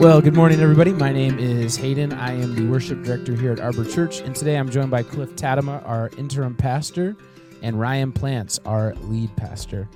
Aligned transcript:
Well, 0.00 0.20
good 0.20 0.36
morning, 0.36 0.60
everybody. 0.60 0.92
My 0.92 1.12
name 1.12 1.40
is 1.40 1.76
Hayden. 1.76 2.12
I 2.12 2.32
am 2.32 2.54
the 2.54 2.64
worship 2.70 3.02
director 3.02 3.34
here 3.34 3.50
at 3.50 3.58
Arbor 3.58 3.84
Church, 3.84 4.20
and 4.20 4.32
today 4.32 4.56
I'm 4.56 4.70
joined 4.70 4.92
by 4.92 5.02
Cliff 5.02 5.30
Tadema, 5.30 5.84
our 5.84 6.08
interim 6.16 6.54
pastor, 6.54 7.16
and 7.62 7.80
Ryan 7.80 8.12
Plants, 8.12 8.60
our 8.64 8.94
lead 8.94 9.34
pastor. 9.34 9.88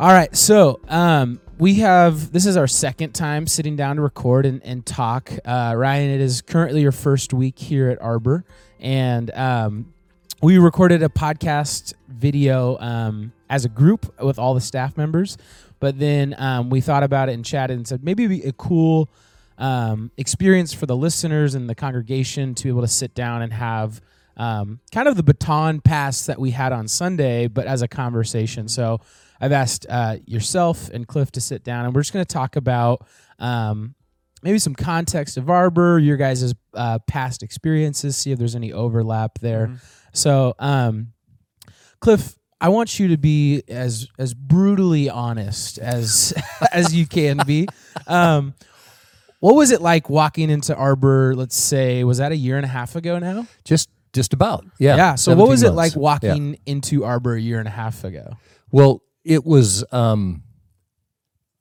All 0.00 0.08
right, 0.08 0.34
so 0.36 0.80
um, 0.88 1.40
we 1.60 1.74
have 1.74 2.32
this 2.32 2.44
is 2.44 2.56
our 2.56 2.66
second 2.66 3.12
time 3.12 3.46
sitting 3.46 3.76
down 3.76 3.96
to 3.96 4.02
record 4.02 4.46
and, 4.46 4.60
and 4.64 4.84
talk. 4.84 5.30
Uh, 5.44 5.74
Ryan, 5.76 6.10
it 6.10 6.20
is 6.20 6.42
currently 6.42 6.80
your 6.80 6.90
first 6.90 7.32
week 7.32 7.56
here 7.56 7.88
at 7.88 8.02
Arbor, 8.02 8.44
and 8.80 9.30
um, 9.30 9.94
we 10.42 10.58
recorded 10.58 11.04
a 11.04 11.08
podcast 11.08 11.94
video 12.08 12.78
um, 12.80 13.32
as 13.48 13.64
a 13.64 13.68
group 13.68 14.12
with 14.20 14.40
all 14.40 14.54
the 14.54 14.60
staff 14.60 14.96
members. 14.96 15.38
But 15.80 15.98
then 15.98 16.34
um, 16.38 16.70
we 16.70 16.80
thought 16.80 17.02
about 17.02 17.28
it 17.28 17.32
and 17.32 17.44
chatted 17.44 17.76
and 17.76 17.88
said 17.88 18.04
maybe 18.04 18.24
it'd 18.24 18.42
be 18.42 18.48
a 18.48 18.52
cool 18.52 19.10
um, 19.58 20.10
experience 20.16 20.72
for 20.72 20.86
the 20.86 20.96
listeners 20.96 21.54
and 21.54 21.68
the 21.68 21.74
congregation 21.74 22.54
to 22.54 22.64
be 22.64 22.68
able 22.68 22.82
to 22.82 22.88
sit 22.88 23.14
down 23.14 23.42
and 23.42 23.52
have 23.52 24.00
um, 24.36 24.80
kind 24.92 25.08
of 25.08 25.16
the 25.16 25.22
baton 25.22 25.80
pass 25.80 26.26
that 26.26 26.38
we 26.38 26.50
had 26.50 26.72
on 26.72 26.88
Sunday, 26.88 27.46
but 27.46 27.66
as 27.66 27.82
a 27.82 27.88
conversation. 27.88 28.68
So 28.68 29.00
I've 29.40 29.52
asked 29.52 29.86
uh, 29.88 30.16
yourself 30.26 30.88
and 30.90 31.06
Cliff 31.06 31.30
to 31.32 31.40
sit 31.40 31.64
down, 31.64 31.84
and 31.84 31.94
we're 31.94 32.00
just 32.02 32.12
going 32.12 32.24
to 32.24 32.32
talk 32.32 32.56
about 32.56 33.06
um, 33.38 33.94
maybe 34.42 34.58
some 34.58 34.74
context 34.74 35.36
of 35.36 35.50
Arbor, 35.50 35.98
your 35.98 36.16
guys' 36.16 36.54
uh, 36.74 36.98
past 37.06 37.42
experiences, 37.42 38.16
see 38.16 38.32
if 38.32 38.38
there's 38.38 38.56
any 38.56 38.72
overlap 38.72 39.38
there. 39.40 39.78
So, 40.12 40.54
um, 40.58 41.12
Cliff, 42.00 42.38
I 42.60 42.68
want 42.68 42.98
you 42.98 43.08
to 43.08 43.16
be 43.16 43.62
as 43.68 44.06
as 44.18 44.34
brutally 44.34 45.08
honest 45.08 45.78
as 45.78 46.34
as 46.72 46.94
you 46.94 47.06
can 47.06 47.38
be. 47.46 47.66
Um, 48.06 48.54
what 49.40 49.54
was 49.54 49.70
it 49.70 49.80
like 49.80 50.10
walking 50.10 50.50
into 50.50 50.74
Arbor? 50.76 51.34
Let's 51.34 51.56
say 51.56 52.04
was 52.04 52.18
that 52.18 52.32
a 52.32 52.36
year 52.36 52.56
and 52.56 52.64
a 52.64 52.68
half 52.68 52.96
ago 52.96 53.18
now? 53.18 53.46
Just 53.64 53.88
just 54.12 54.32
about. 54.34 54.66
Yeah. 54.78 54.96
Yeah. 54.96 55.14
So 55.14 55.30
what 55.32 55.46
17 55.46 55.50
was 55.50 55.62
it 55.62 55.66
months. 55.66 55.76
like 55.76 55.92
Yeah. 55.94 55.98
walking 56.00 56.58
into 56.66 57.04
Arbor 57.04 57.34
a 57.34 57.40
year 57.40 57.58
and 57.58 57.68
a 57.68 57.70
half 57.70 58.04
ago? 58.04 58.36
Well, 58.70 59.02
it 59.24 59.44
was 59.46 59.84
um 59.92 60.42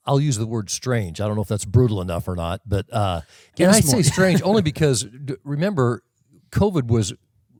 I'll 0.05 0.19
use 0.19 0.37
the 0.37 0.47
word 0.47 0.69
strange. 0.69 1.21
I 1.21 1.27
don't 1.27 1.35
know 1.35 1.43
if 1.43 1.47
that's 1.47 1.65
brutal 1.65 2.01
enough 2.01 2.27
or 2.27 2.35
not, 2.35 2.61
but 2.65 2.91
uh 2.91 3.21
and 3.57 3.71
I 3.71 3.79
say 3.79 4.01
strange 4.01 4.41
only 4.43 4.61
because 4.61 5.03
d- 5.03 5.35
remember 5.45 6.03
COVID 6.51 6.87
was 6.87 7.13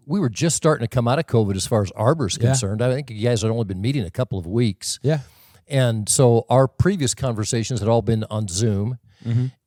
we 0.09 0.19
were 0.19 0.29
just 0.29 0.55
starting 0.57 0.83
to 0.85 0.93
come 0.93 1.07
out 1.07 1.19
of 1.19 1.27
COVID 1.27 1.55
as 1.55 1.65
far 1.67 1.81
as 1.83 1.91
Arbor's 1.91 2.37
Yeah. 2.41 2.49
concerned. 2.49 2.81
I 2.81 2.93
think 2.93 3.09
you 3.11 3.23
guys 3.23 3.43
had 3.43 3.51
only 3.51 3.63
been 3.65 3.79
meeting 3.81 4.03
a 4.03 4.09
couple 4.11 4.37
of 4.39 4.45
weeks. 4.47 4.99
Yeah. 5.03 5.19
And 5.67 6.09
so 6.09 6.45
our 6.49 6.67
previous 6.67 7.13
conversations 7.13 7.79
had 7.79 7.87
all 7.87 8.01
been 8.01 8.23
on 8.29 8.47
Zoom. 8.47 8.97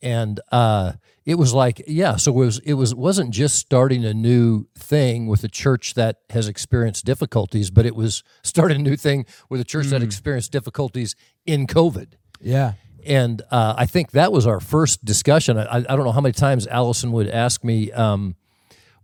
And 0.01 0.41
uh, 0.51 0.93
it 1.25 1.37
was 1.37 1.53
like, 1.55 1.83
yeah, 1.87 2.17
so 2.17 2.33
it 2.33 2.35
was 2.37 2.59
it 2.61 2.75
was 2.75 2.95
wasn't 2.95 3.31
just 3.31 3.57
starting 3.57 4.05
a 4.05 4.15
new 4.15 4.67
thing 4.77 5.27
with 5.29 5.45
a 5.45 5.49
church 5.49 5.95
that 5.95 6.17
has 6.31 6.49
experienced 6.49 7.05
difficulties, 7.05 7.71
but 7.71 7.87
it 7.87 7.95
was 7.95 8.23
starting 8.43 8.81
a 8.81 8.83
new 8.83 8.97
thing 8.97 9.27
with 9.51 9.61
a 9.61 9.65
church 9.65 9.87
that 9.89 10.03
experienced 10.03 10.53
difficulties 10.53 11.15
in 11.47 11.67
COVID. 11.67 12.15
Yeah. 12.41 12.73
And 13.05 13.43
uh, 13.51 13.75
I 13.77 13.87
think 13.87 14.13
that 14.13 14.33
was 14.33 14.47
our 14.47 14.61
first 14.61 15.05
discussion. 15.05 15.59
I, 15.59 15.77
I 15.77 15.81
don't 15.83 16.05
know 16.05 16.13
how 16.13 16.21
many 16.21 16.33
times 16.33 16.67
Allison 16.67 17.13
would 17.13 17.29
ask 17.29 17.63
me, 17.65 17.91
um, 17.93 18.37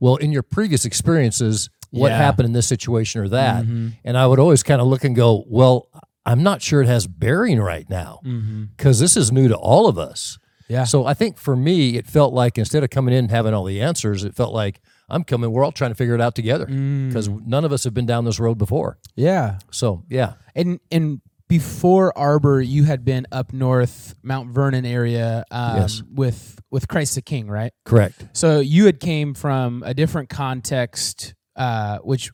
well, 0.00 0.16
in 0.16 0.32
your 0.32 0.42
previous 0.42 0.84
experiences, 0.84 1.70
what 1.90 2.10
Yeah. 2.10 2.18
happened 2.18 2.46
in 2.46 2.52
this 2.52 2.66
situation 2.66 3.20
or 3.20 3.28
that? 3.30 3.64
Mm-hmm. 3.64 3.88
And 4.04 4.18
I 4.18 4.26
would 4.26 4.38
always 4.38 4.62
kind 4.62 4.80
of 4.80 4.86
look 4.86 5.04
and 5.04 5.16
go, 5.16 5.44
well, 5.48 5.88
I'm 6.26 6.42
not 6.42 6.60
sure 6.60 6.82
it 6.82 6.88
has 6.88 7.06
bearing 7.06 7.58
right 7.60 7.88
now 7.88 8.20
mm-hmm. 8.24 8.64
because 8.76 9.00
this 9.00 9.16
is 9.16 9.32
new 9.32 9.48
to 9.48 9.56
all 9.56 9.88
of 9.88 9.98
us. 9.98 10.38
Yeah. 10.68 10.84
So 10.84 11.06
I 11.06 11.14
think 11.14 11.38
for 11.38 11.56
me, 11.56 11.96
it 11.96 12.06
felt 12.06 12.34
like 12.34 12.58
instead 12.58 12.84
of 12.84 12.90
coming 12.90 13.14
in 13.14 13.20
and 13.20 13.30
having 13.30 13.54
all 13.54 13.64
the 13.64 13.80
answers, 13.80 14.24
it 14.24 14.34
felt 14.34 14.52
like 14.52 14.80
I'm 15.08 15.24
coming. 15.24 15.50
We're 15.50 15.64
all 15.64 15.72
trying 15.72 15.90
to 15.90 15.94
figure 15.94 16.14
it 16.14 16.20
out 16.20 16.34
together 16.34 16.66
because 16.66 17.30
mm. 17.30 17.46
none 17.46 17.64
of 17.64 17.72
us 17.72 17.84
have 17.84 17.94
been 17.94 18.04
down 18.04 18.26
this 18.26 18.38
road 18.38 18.58
before. 18.58 18.98
Yeah. 19.16 19.58
So 19.70 20.04
yeah, 20.10 20.34
And 20.54 20.80
and 20.90 21.22
before 21.48 22.16
Arbor, 22.16 22.60
you 22.60 22.84
had 22.84 23.04
been 23.04 23.26
up 23.32 23.52
north, 23.52 24.14
Mount 24.22 24.50
Vernon 24.50 24.84
area, 24.86 25.44
um, 25.50 25.76
Yes. 25.76 26.02
with 26.14 26.60
with 26.70 26.86
Christ 26.88 27.14
the 27.14 27.22
King, 27.22 27.48
right? 27.48 27.72
correct. 27.84 28.26
So 28.34 28.60
you 28.60 28.84
had 28.86 29.00
came 29.00 29.32
from 29.34 29.82
a 29.86 29.94
different 29.94 30.28
context, 30.28 31.34
uh, 31.56 31.98
which 31.98 32.30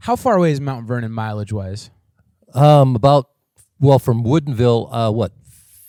how 0.00 0.16
far 0.16 0.36
away 0.36 0.52
is 0.52 0.60
Mount 0.60 0.86
Vernon 0.86 1.10
mileage 1.12 1.52
wise? 1.52 1.90
Um, 2.52 2.94
about 2.94 3.30
well, 3.80 3.98
from 3.98 4.22
Woodinville, 4.22 4.88
uh, 4.92 5.10
what 5.12 5.32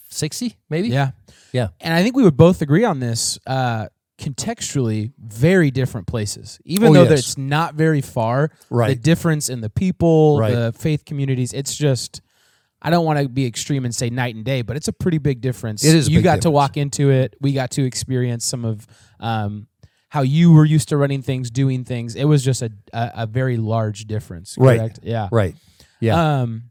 sixty 0.10 0.56
maybe? 0.70 0.88
Yeah. 0.90 1.12
yeah, 1.52 1.68
And 1.82 1.94
I 1.94 2.02
think 2.04 2.16
we 2.16 2.24
would 2.24 2.38
both 2.38 2.62
agree 2.62 2.84
on 2.86 3.00
this. 3.00 3.38
Uh, 3.46 3.88
contextually, 4.18 5.12
very 5.20 5.72
different 5.72 6.08
places. 6.08 6.58
Even 6.64 6.88
Oh, 6.90 6.94
though 6.94 7.04
yes. 7.10 7.20
it's 7.20 7.38
not 7.38 7.76
very 7.76 8.00
far, 8.00 8.50
right. 8.70 8.88
the 8.90 8.96
difference 8.96 9.50
in 9.50 9.60
the 9.60 9.70
people, 9.70 10.40
Right. 10.40 10.54
the 10.54 10.72
faith 10.74 11.04
communities, 11.06 11.52
it's 11.54 11.76
just. 11.76 12.22
I 12.86 12.92
don't 12.92 13.04
want 13.04 13.20
to 13.20 13.28
be 13.28 13.46
extreme 13.48 13.84
and 13.84 13.94
say 13.94 14.12
night 14.12 14.36
and 14.36 14.46
day, 14.46 14.62
but 14.62 14.78
it's 14.78 14.88
a 14.88 14.94
pretty 14.94 15.18
big 15.18 15.42
difference. 15.42 15.84
It 15.84 15.96
is 15.96 16.08
You 16.08 16.20
big 16.20 16.24
got 16.26 16.42
to 16.44 16.52
walk 16.52 16.78
into 16.78 17.10
it. 17.10 17.36
We 17.42 17.52
got 17.54 17.72
to 17.72 17.84
experience 17.84 18.46
some 18.46 18.64
of 18.64 18.86
um, 19.20 19.68
how 20.10 20.22
you 20.22 20.54
were 20.54 20.66
used 20.66 20.90
to 20.90 20.98
running 20.98 21.24
things, 21.24 21.50
doing 21.50 21.84
things. 21.84 22.16
It 22.16 22.26
was 22.26 22.44
just 22.44 22.62
a 22.62 22.72
a, 22.94 23.12
a 23.16 23.26
very 23.28 23.58
large 23.58 24.06
difference. 24.06 24.56
Right. 24.58 24.98
Yeah. 25.02 25.30
right. 25.32 25.56
Yeah, 26.00 26.42
Um, 26.42 26.70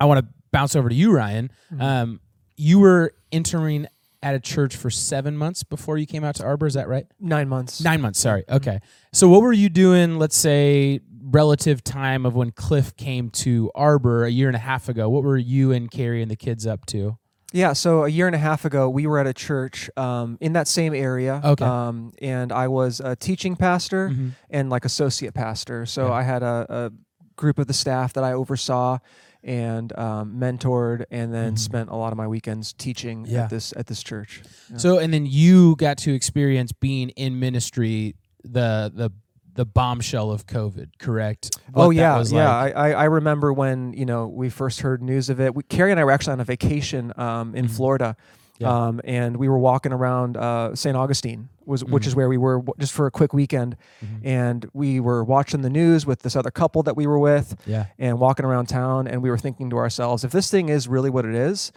I 0.00 0.06
want 0.06 0.26
to 0.26 0.32
bounce 0.50 0.74
over 0.74 0.88
to 0.88 0.94
you, 0.94 1.12
Ryan. 1.12 1.50
Um, 1.78 2.20
you 2.56 2.80
were 2.80 3.12
entering 3.30 3.86
at 4.22 4.34
a 4.34 4.40
church 4.40 4.74
for 4.74 4.90
seven 4.90 5.36
months 5.36 5.62
before 5.62 5.96
you 5.98 6.06
came 6.06 6.24
out 6.24 6.34
to 6.36 6.44
Arbor. 6.44 6.66
Is 6.66 6.74
that 6.74 6.88
right? 6.88 7.06
Nine 7.20 7.48
months. 7.48 7.80
Nine 7.80 8.00
months. 8.00 8.18
Sorry. 8.18 8.42
Okay. 8.48 8.80
So 9.12 9.28
what 9.28 9.42
were 9.42 9.52
you 9.52 9.68
doing? 9.68 10.18
Let's 10.18 10.36
say 10.36 11.00
relative 11.30 11.82
time 11.84 12.24
of 12.26 12.34
when 12.34 12.50
Cliff 12.52 12.96
came 12.96 13.30
to 13.30 13.70
Arbor 13.74 14.24
a 14.24 14.30
year 14.30 14.48
and 14.48 14.56
a 14.56 14.60
half 14.60 14.88
ago. 14.88 15.08
What 15.08 15.22
were 15.24 15.36
you 15.36 15.72
and 15.72 15.90
Carrie 15.90 16.22
and 16.22 16.30
the 16.30 16.36
kids 16.36 16.66
up 16.66 16.86
to? 16.86 17.18
Yeah, 17.52 17.72
so 17.72 18.04
a 18.04 18.08
year 18.08 18.26
and 18.26 18.34
a 18.36 18.38
half 18.38 18.64
ago, 18.66 18.90
we 18.90 19.06
were 19.06 19.18
at 19.18 19.26
a 19.26 19.32
church 19.32 19.88
um, 19.96 20.36
in 20.40 20.52
that 20.52 20.68
same 20.68 20.94
area. 20.94 21.40
Okay. 21.42 21.64
Um, 21.64 22.12
and 22.20 22.52
I 22.52 22.68
was 22.68 23.00
a 23.00 23.16
teaching 23.16 23.56
pastor 23.56 24.10
Mhm. 24.10 24.32
and 24.50 24.68
like 24.70 24.84
associate 24.84 25.32
pastor. 25.34 25.86
So 25.86 26.08
Yeah. 26.08 26.12
I 26.12 26.22
had 26.24 26.42
a, 26.42 26.66
a 26.68 26.90
group 27.36 27.58
of 27.58 27.66
the 27.66 27.72
staff 27.72 28.12
that 28.14 28.24
I 28.24 28.32
oversaw 28.34 28.98
and 29.42 29.96
um, 29.98 30.34
mentored, 30.38 31.04
and 31.10 31.32
then 31.32 31.54
Mhm. 31.54 31.58
spent 31.58 31.88
a 31.90 31.96
lot 31.96 32.12
of 32.12 32.18
my 32.18 32.26
weekends 32.26 32.74
teaching 32.74 33.24
Yeah. 33.26 33.44
at 33.44 33.50
this 33.50 33.72
at 33.76 33.86
this 33.86 34.02
church. 34.02 34.42
Yeah. 34.70 34.76
So 34.78 34.98
and 34.98 35.14
then 35.14 35.24
you 35.24 35.76
got 35.76 35.96
to 35.98 36.12
experience 36.12 36.72
being 36.72 37.10
in 37.10 37.38
ministry 37.38 38.14
the 38.44 38.92
the 38.94 39.10
the 39.58 39.66
bombshell 39.66 40.30
of 40.30 40.46
COVID. 40.46 40.90
Correct? 41.00 41.50
What 41.72 41.84
oh 41.86 41.90
yeah, 41.90 42.22
yeah. 42.30 42.56
like. 42.62 42.76
I, 42.76 42.92
I 42.92 43.04
remember 43.04 43.52
when 43.52 43.92
you 43.92 44.06
know 44.06 44.28
we 44.28 44.50
first 44.50 44.82
heard 44.82 45.02
news 45.02 45.28
of 45.30 45.40
it. 45.40 45.52
We, 45.52 45.64
Carrie 45.64 45.90
and 45.90 45.98
I 45.98 46.04
were 46.04 46.12
actually 46.12 46.34
on 46.34 46.40
a 46.40 46.44
vacation 46.44 47.12
um, 47.16 47.56
in 47.56 47.66
Mhm. 47.66 47.70
Florida, 47.76 48.16
Yeah. 48.60 48.68
um, 48.86 49.00
and 49.02 49.36
we 49.36 49.48
were 49.48 49.58
walking 49.58 49.92
around 49.92 50.36
uh, 50.36 50.76
St. 50.76 50.96
Augustine, 50.96 51.48
was 51.66 51.84
which 51.84 52.04
Mhm. 52.04 52.06
is 52.06 52.14
where 52.14 52.28
we 52.28 52.36
were 52.38 52.62
just 52.78 52.92
for 52.92 53.06
a 53.06 53.10
quick 53.10 53.32
weekend, 53.34 53.76
Mhm. 54.00 54.20
and 54.24 54.66
we 54.74 55.00
were 55.00 55.24
watching 55.24 55.62
the 55.62 55.70
news 55.70 56.06
with 56.06 56.20
this 56.22 56.36
other 56.36 56.52
couple 56.52 56.84
that 56.84 56.96
we 56.96 57.08
were 57.08 57.18
with, 57.18 57.56
yeah. 57.66 57.86
and 57.98 58.20
walking 58.20 58.46
around 58.46 58.66
town, 58.66 59.08
and 59.08 59.24
we 59.24 59.28
were 59.28 59.38
thinking 59.38 59.70
to 59.70 59.76
ourselves, 59.76 60.22
if 60.22 60.30
this 60.30 60.48
thing 60.52 60.68
is 60.68 60.86
really 60.86 61.10
what 61.10 61.24
it 61.24 61.34
is, 61.34 61.72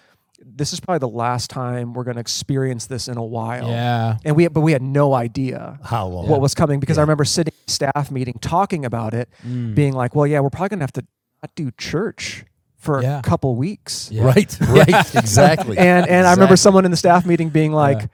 this 0.45 0.73
is 0.73 0.79
probably 0.79 0.99
the 0.99 1.07
last 1.07 1.49
time 1.49 1.93
we're 1.93 2.03
going 2.03 2.15
to 2.15 2.21
experience 2.21 2.87
this 2.87 3.07
in 3.07 3.17
a 3.17 3.23
while. 3.23 3.67
Yeah. 3.69 4.17
And 4.25 4.35
we, 4.35 4.47
but 4.47 4.61
we 4.61 4.71
had 4.71 4.81
no 4.81 5.13
idea 5.13 5.79
how 5.83 6.07
long? 6.07 6.27
what 6.27 6.41
was 6.41 6.53
coming 6.55 6.79
because 6.79 6.97
I 6.97 7.01
remember 7.01 7.25
sitting 7.25 7.53
in 7.53 7.63
a 7.67 7.71
staff 7.71 8.11
meeting 8.11 8.37
talking 8.41 8.83
about 8.85 9.13
it, 9.13 9.29
Mm. 9.45 9.75
being 9.75 9.93
like, 9.93 10.15
well, 10.15 10.25
yeah, 10.27 10.39
we're 10.39 10.49
probably 10.49 10.69
gonna 10.69 10.83
have 10.83 10.93
to 10.93 11.05
not 11.43 11.51
do 11.55 11.71
church 11.77 12.43
for 12.77 13.01
Yeah. 13.03 13.19
a 13.19 13.21
couple 13.21 13.55
weeks. 13.55 14.09
Yeah. 14.11 14.23
Right, 14.23 14.57
right, 14.69 15.15
exactly. 15.15 15.77
And 15.89 16.07
and 16.07 16.25
I 16.27 16.31
remember 16.33 16.55
someone 16.57 16.85
in 16.85 16.91
the 16.91 16.97
staff 16.97 17.25
meeting 17.25 17.49
being 17.49 17.71
like, 17.71 17.99
Yeah. 18.01 18.07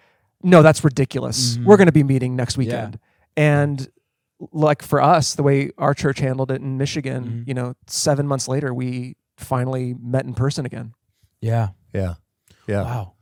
no, 0.43 0.61
that's 0.61 0.83
ridiculous. 0.83 1.57
Mhm. 1.57 1.63
We're 1.65 1.77
gonna 1.77 1.91
be 1.93 2.03
meeting 2.03 2.35
next 2.35 2.57
weekend. 2.57 2.99
And 3.37 3.87
like 4.51 4.81
for 4.83 5.01
us, 5.01 5.33
the 5.35 5.43
way 5.43 5.71
our 5.77 5.93
church 5.93 6.19
handled 6.19 6.51
it 6.51 6.61
in 6.61 6.77
Michigan, 6.77 7.23
Mhm. 7.43 7.47
you 7.47 7.53
know, 7.53 7.73
seven 7.87 8.27
months 8.27 8.47
later, 8.47 8.73
we 8.73 9.15
finally 9.37 9.95
met 9.99 10.25
in 10.25 10.33
person 10.33 10.65
again. 10.65 10.93
Yeah. 11.41 11.69
Yeah, 11.97 12.13
yeah. 12.67 12.83
Wow. 12.83 13.13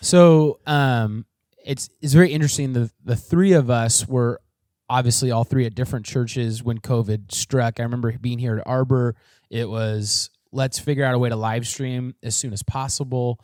So 0.00 0.60
um, 0.66 1.26
it's 1.64 1.88
it's 2.00 2.12
very 2.12 2.32
interesting. 2.32 2.72
The 2.72 2.90
the 3.04 3.16
three 3.16 3.52
of 3.52 3.70
us 3.70 4.06
were 4.06 4.40
obviously 4.88 5.30
all 5.30 5.44
three 5.44 5.64
at 5.66 5.74
different 5.74 6.04
churches 6.04 6.62
when 6.62 6.78
COVID 6.78 7.32
struck. 7.32 7.80
I 7.80 7.84
remember 7.84 8.12
being 8.18 8.38
here 8.38 8.58
at 8.58 8.66
Arbor. 8.66 9.14
It 9.50 9.68
was 9.68 10.30
let's 10.52 10.78
figure 10.78 11.04
out 11.04 11.14
a 11.14 11.18
way 11.18 11.28
to 11.28 11.36
live 11.36 11.66
stream 11.66 12.14
as 12.22 12.36
soon 12.36 12.52
as 12.52 12.62
possible. 12.62 13.40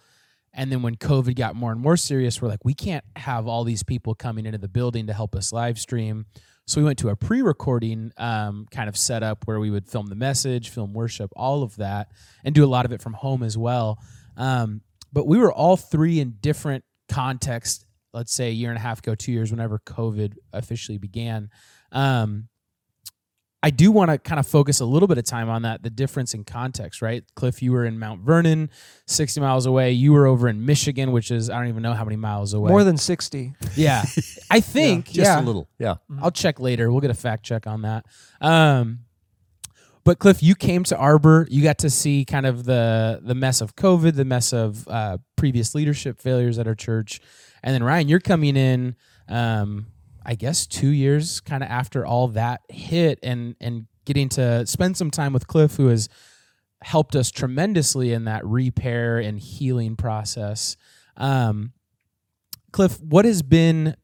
And 0.53 0.73
then 0.73 0.83
when 0.83 0.97
COVID 0.97 1.37
got 1.37 1.57
more 1.57 1.73
and 1.73 1.81
more 1.81 1.97
serious, 1.97 2.41
we're 2.43 2.49
like, 2.49 2.65
we 2.65 2.75
can't 2.75 3.05
have 3.17 3.47
all 3.47 3.65
these 3.65 3.83
people 3.83 4.15
coming 4.15 4.45
into 4.45 4.59
the 4.59 4.69
building 4.69 5.07
to 5.07 5.13
help 5.13 5.35
us 5.35 5.53
live 5.53 5.79
stream. 5.79 6.27
So 6.67 6.81
we 6.81 6.85
went 6.85 6.99
to 6.99 7.09
a 7.09 7.17
pre-recording 7.17 8.13
um, 8.19 8.67
kind 8.71 8.89
of 8.89 8.97
setup 8.97 9.47
where 9.47 9.59
we 9.59 9.71
would 9.71 9.89
film 9.89 10.07
the 10.07 10.15
message, 10.15 10.69
film 10.69 10.93
worship, 10.93 11.31
all 11.35 11.63
of 11.63 11.77
that, 11.77 12.11
and 12.45 12.55
do 12.55 12.65
a 12.65 12.67
lot 12.67 12.85
of 12.85 12.93
it 12.93 13.01
from 13.01 13.15
home 13.15 13.43
as 13.43 13.57
well. 13.57 13.99
Um, 14.39 14.81
but 15.13 15.27
we 15.27 15.37
were 15.37 15.53
all 15.53 15.77
three 15.77 16.21
in 16.21 16.37
different 16.41 16.85
contexts 17.11 17.85
let's 18.13 18.33
say 18.33 18.49
a 18.49 18.53
year 18.53 18.71
and 18.71 18.79
a 18.79 18.81
half 18.81 18.99
ago, 18.99 19.15
two 19.15 19.33
years, 19.33 19.51
whenever 19.51 19.79
COVID 19.79 20.35
officially 20.53 20.99
began. 20.99 21.51
Um, 21.93 22.49
I 23.61 23.71
do 23.71 23.91
want 23.91 24.11
to 24.11 24.19
kind 24.19 24.39
of 24.39 24.47
focus 24.47 24.79
a 24.79 24.85
little 24.85 25.09
bit 25.09 25.19
of 25.19 25.25
time 25.25 25.49
on 25.49 25.63
that, 25.63 25.83
the 25.83 25.91
difference 25.91 26.33
in 26.33 26.45
context, 26.45 27.03
right? 27.03 27.25
Cliff, 27.35 27.61
you 27.61 27.73
were 27.73 27.85
in 27.85 27.99
Mount 27.99 28.21
Vernon, 28.21 28.71
60 29.07 29.41
miles 29.41 29.67
away. 29.67 29.91
You 29.93 30.13
were 30.13 30.27
over 30.27 30.49
in 30.49 30.65
Michigan, 30.65 31.11
which 31.11 31.33
is, 31.33 31.51
I 31.51 31.59
don't 31.59 31.69
even 31.69 31.83
know 31.83 31.93
how 31.93 32.05
many 32.05 32.17
miles 32.17 32.55
away. 32.55 32.71
More 32.71 32.85
than 32.85 32.97
60. 32.97 33.55
Yeah. 33.75 34.05
I 34.51 34.61
think, 34.61 35.07
Just 35.07 35.19
yeah. 35.19 35.41
a 35.41 35.43
little. 35.43 35.69
Yeah. 35.79 35.97
I'll 36.23 36.31
check 36.31 36.61
later. 36.61 36.91
We'll 36.91 37.01
get 37.01 37.11
a 37.11 37.15
fact 37.15 37.45
check 37.45 37.67
on 37.67 37.83
that. 37.83 38.07
Um, 38.41 39.01
but 40.09 40.21
Cliff, 40.21 40.43
you 40.43 40.55
came 40.55 40.85
to 40.85 40.97
Arbor. 40.97 41.47
You 41.51 41.63
got 41.63 41.77
to 41.81 41.91
see 41.91 42.25
kind 42.25 42.47
of 42.47 42.65
the 42.65 43.21
the 43.23 43.35
mess 43.35 43.61
of 43.61 43.77
COVID, 43.77 44.15
the 44.15 44.25
mess 44.25 44.55
of 44.55 44.89
uh, 44.89 45.19
previous 45.37 45.75
leadership 45.75 46.19
failures 46.19 46.59
at 46.59 46.67
our 46.67 46.75
church, 46.75 47.21
and 47.63 47.75
then 47.75 47.83
Ryan, 47.83 48.09
you're 48.09 48.19
coming 48.19 48.57
in. 48.57 48.97
Um, 49.29 49.89
I 50.25 50.35
guess 50.35 50.67
two 50.67 50.89
years 50.89 51.41
kind 51.41 51.63
of 51.63 51.69
after 51.69 52.07
all 52.07 52.29
that 52.29 52.63
hit, 52.71 53.19
and 53.23 53.55
and 53.61 53.87
getting 54.07 54.31
to 54.31 54.67
spend 54.67 54.97
some 54.97 55.11
time 55.11 55.35
with 55.35 55.47
Cliff, 55.47 55.77
who 55.77 55.89
has 55.89 56.09
helped 56.81 57.15
us 57.15 57.31
tremendously 57.31 58.15
in 58.15 58.25
that 58.25 58.47
repair 58.47 59.19
and 59.19 59.39
healing 59.39 59.95
process. 59.95 60.79
Um, 61.19 61.75
Cliff, 62.73 62.99
what 63.03 63.27
has 63.27 63.43
been 63.43 63.95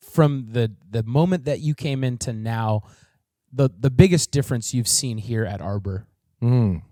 from 0.00 0.46
the 0.52 0.74
the 0.88 1.02
moment 1.02 1.44
that 1.44 1.60
you 1.60 1.74
came 1.74 2.04
into 2.04 2.32
now 2.32 2.84
the 3.52 3.70
the 3.78 3.90
biggest 3.90 4.30
difference 4.30 4.72
you've 4.74 4.88
seen 4.88 5.18
here 5.18 5.44
at 5.44 5.60
Arbor? 5.60 6.06
Mm. 6.42 6.82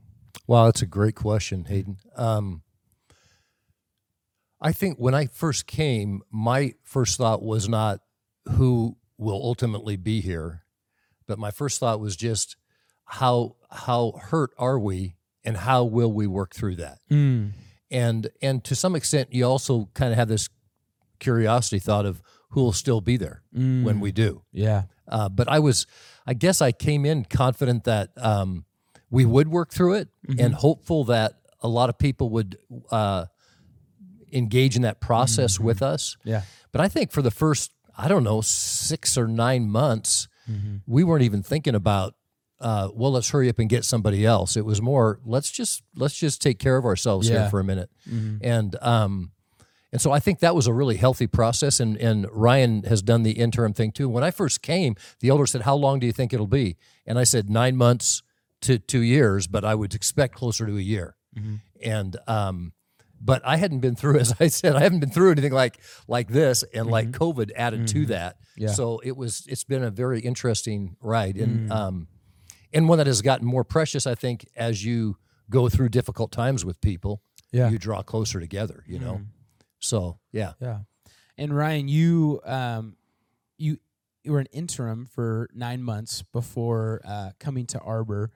Wow, 0.47 0.67
that's 0.67 0.83
a 0.83 0.87
great 0.87 1.15
question, 1.15 1.65
Hayden. 1.65 1.99
Um, 2.17 2.62
I 4.61 4.73
think 4.73 4.99
when 4.99 5.15
I 5.15 5.27
first 5.27 5.67
came, 5.67 6.23
my 6.31 6.75
first 6.85 7.17
thought 7.17 7.43
was 7.43 7.69
not 7.69 8.01
who 8.53 8.97
will 9.17 9.41
ultimately 9.43 9.97
be 9.97 10.21
here, 10.21 10.65
but 11.27 11.39
my 11.39 11.51
first 11.51 11.81
thought 11.81 12.01
was 12.01 12.17
just 12.17 12.57
how 13.05 13.57
how 13.71 14.12
hurt 14.21 14.51
are 14.59 14.79
we 14.79 15.17
and 15.45 15.57
how 15.57 15.85
will 15.85 16.12
we 16.12 16.27
work 16.27 16.55
through 16.55 16.77
that? 16.77 16.99
Mm. 17.11 17.53
And 17.91 18.29
and 18.43 18.62
to 18.65 18.75
some 18.75 18.95
extent, 18.95 19.33
you 19.33 19.45
also 19.45 19.89
kind 19.95 20.12
of 20.12 20.19
have 20.19 20.29
this 20.29 20.49
curiosity 21.19 21.79
thought 21.79 22.07
of 22.07 22.23
who 22.51 22.62
will 22.62 22.73
still 22.73 23.01
be 23.01 23.17
there 23.17 23.43
Mm. 23.57 23.85
when 23.85 24.01
we 24.01 24.11
do. 24.12 24.43
Yeah. 24.53 24.85
Uh, 25.07 25.29
but 25.29 25.49
I 25.49 25.59
was, 25.59 25.87
I 26.31 26.35
guess 26.35 26.62
I 26.62 26.71
came 26.73 27.05
in 27.05 27.25
confident 27.25 27.85
that 27.85 28.11
um, 28.17 28.65
we 29.11 29.25
would 29.25 29.49
work 29.49 29.73
through 29.73 29.94
it 29.94 30.09
and 30.38 30.55
hopeful 30.55 31.05
that 31.06 31.32
a 31.61 31.69
lot 31.69 31.88
of 31.91 31.99
people 31.99 32.31
would 32.31 32.56
uh, 32.93 33.25
engage 34.32 34.77
in 34.77 34.82
that 34.82 35.00
process 35.00 35.59
with 35.59 35.82
us. 35.82 36.17
Yeah. 36.25 36.43
But 36.73 36.81
I 36.81 36.88
think 36.88 37.11
for 37.11 37.21
the 37.23 37.32
first, 37.32 37.73
I 37.99 38.06
don't 38.09 38.23
know, 38.25 38.41
six 38.43 39.19
or 39.19 39.27
nine 39.27 39.69
months, 39.69 40.29
we 40.87 41.03
weren't 41.05 41.23
even 41.25 41.43
thinking 41.43 41.75
about, 41.75 42.15
uh, 42.61 42.88
well, 42.94 43.12
let's 43.12 43.31
hurry 43.31 43.49
up 43.49 43.59
and 43.59 43.69
get 43.69 43.85
somebody 43.85 44.25
else. 44.25 44.56
It 44.56 44.65
was 44.65 44.81
more, 44.83 45.19
let's 45.25 45.50
just 45.50 45.83
let's 45.97 46.17
just 46.17 46.41
take 46.43 46.59
care 46.59 46.76
of 46.76 46.85
ourselves 46.85 47.29
Yeah. 47.29 47.41
here 47.43 47.50
for 47.50 47.59
a 47.61 47.65
minute. 47.65 47.91
And 48.43 48.76
um, 48.83 49.33
and 49.93 50.01
so 50.01 50.13
I 50.13 50.21
think 50.21 50.39
that 50.41 50.55
was 50.55 50.67
a 50.67 50.73
really 50.73 50.97
healthy 50.97 51.27
process. 51.27 51.81
And, 51.81 51.97
and 51.97 52.27
Ryan 52.31 52.85
has 52.85 53.03
done 53.03 53.23
the 53.23 53.33
interim 53.33 53.73
thing 53.73 53.91
too. 53.91 54.09
When 54.09 54.23
I 54.23 54.31
first 54.31 54.63
came, 54.63 54.95
the 55.21 55.29
elder 55.29 55.47
said, 55.47 55.63
How 55.63 55.75
long 55.75 55.99
do 55.99 56.07
you 56.07 56.13
think 56.13 56.33
it'll 56.33 56.47
be? 56.47 56.77
And 57.07 57.19
I 57.19 57.25
said, 57.25 57.51
Nine 57.51 57.77
months 57.77 58.23
to 58.63 58.79
two 58.79 59.01
years, 59.01 59.47
but 59.47 59.65
I 59.65 59.75
would 59.75 59.95
expect 59.95 60.35
closer 60.35 60.67
to 60.67 60.77
a 60.77 60.83
year. 60.83 61.17
Mm-hmm. 61.37 61.55
And, 61.83 62.17
um, 62.27 62.73
but 63.21 63.43
I 63.45 63.57
hadn't 63.57 63.81
been 63.81 63.97
through, 63.97 64.19
as 64.21 64.35
I 64.39 64.47
said, 64.47 64.77
I 64.77 64.81
haven't 64.81 65.01
been 65.01 65.11
through 65.11 65.33
anything 65.33 65.53
like 65.53 65.79
like 66.07 66.29
this, 66.29 66.63
and 66.75 66.87
like 66.87 67.11
mm-hmm. 67.11 67.23
COVID 67.23 67.51
added 67.57 67.89
to 67.89 68.01
mm-hmm. 68.01 68.13
that. 68.13 68.37
Yeah. 68.57 68.69
So 68.69 69.01
it 69.03 69.17
was, 69.17 69.45
it's 69.49 69.65
been 69.65 69.83
a 69.83 69.91
very 69.91 70.21
interesting 70.21 70.97
ride, 71.01 71.37
and 71.37 71.71
mm. 71.71 71.75
um, 71.75 72.09
and 72.73 72.89
one 72.89 72.99
that 72.99 73.07
has 73.07 73.23
gotten 73.23 73.47
more 73.47 73.65
precious, 73.65 74.07
I 74.07 74.15
think, 74.15 74.47
as 74.55 74.85
you 74.85 75.17
go 75.49 75.69
through 75.69 75.89
difficult 75.89 76.31
times 76.31 76.65
with 76.65 76.81
people. 76.81 77.23
Yeah. 77.53 77.69
you 77.69 77.79
draw 77.79 78.01
closer 78.03 78.39
together. 78.39 78.85
You 78.87 79.01
know, 79.01 79.15
mm. 79.15 79.27
So 79.81 80.19
yeah. 80.32 80.53
Yeah. 80.61 80.81
And 81.37 81.56
Ryan, 81.56 81.88
you 81.88 82.41
um 82.44 82.97
you 83.59 83.79
you 84.23 84.32
were 84.32 84.41
an 84.41 84.49
interim 84.53 85.06
for 85.06 85.49
nine 85.55 85.82
months 85.82 86.23
before 86.23 87.00
uh, 87.05 87.31
coming 87.38 87.67
to 87.67 87.81
Arbor. 87.81 88.31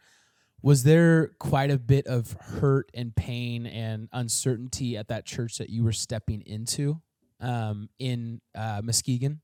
Was 0.62 0.82
there 0.82 1.28
quite 1.38 1.70
a 1.70 1.78
bit 1.78 2.06
of 2.06 2.32
hurt 2.40 2.90
and 2.94 3.14
pain 3.14 3.66
and 3.66 4.08
uncertainty 4.12 4.96
at 4.96 5.08
that 5.08 5.26
church 5.26 5.58
that 5.58 5.68
you 5.68 5.84
were 5.84 5.92
stepping 5.92 6.40
into 6.46 7.02
um, 7.38 7.90
in 7.98 8.40
uh, 8.54 8.80
Muskegon? 8.82 9.40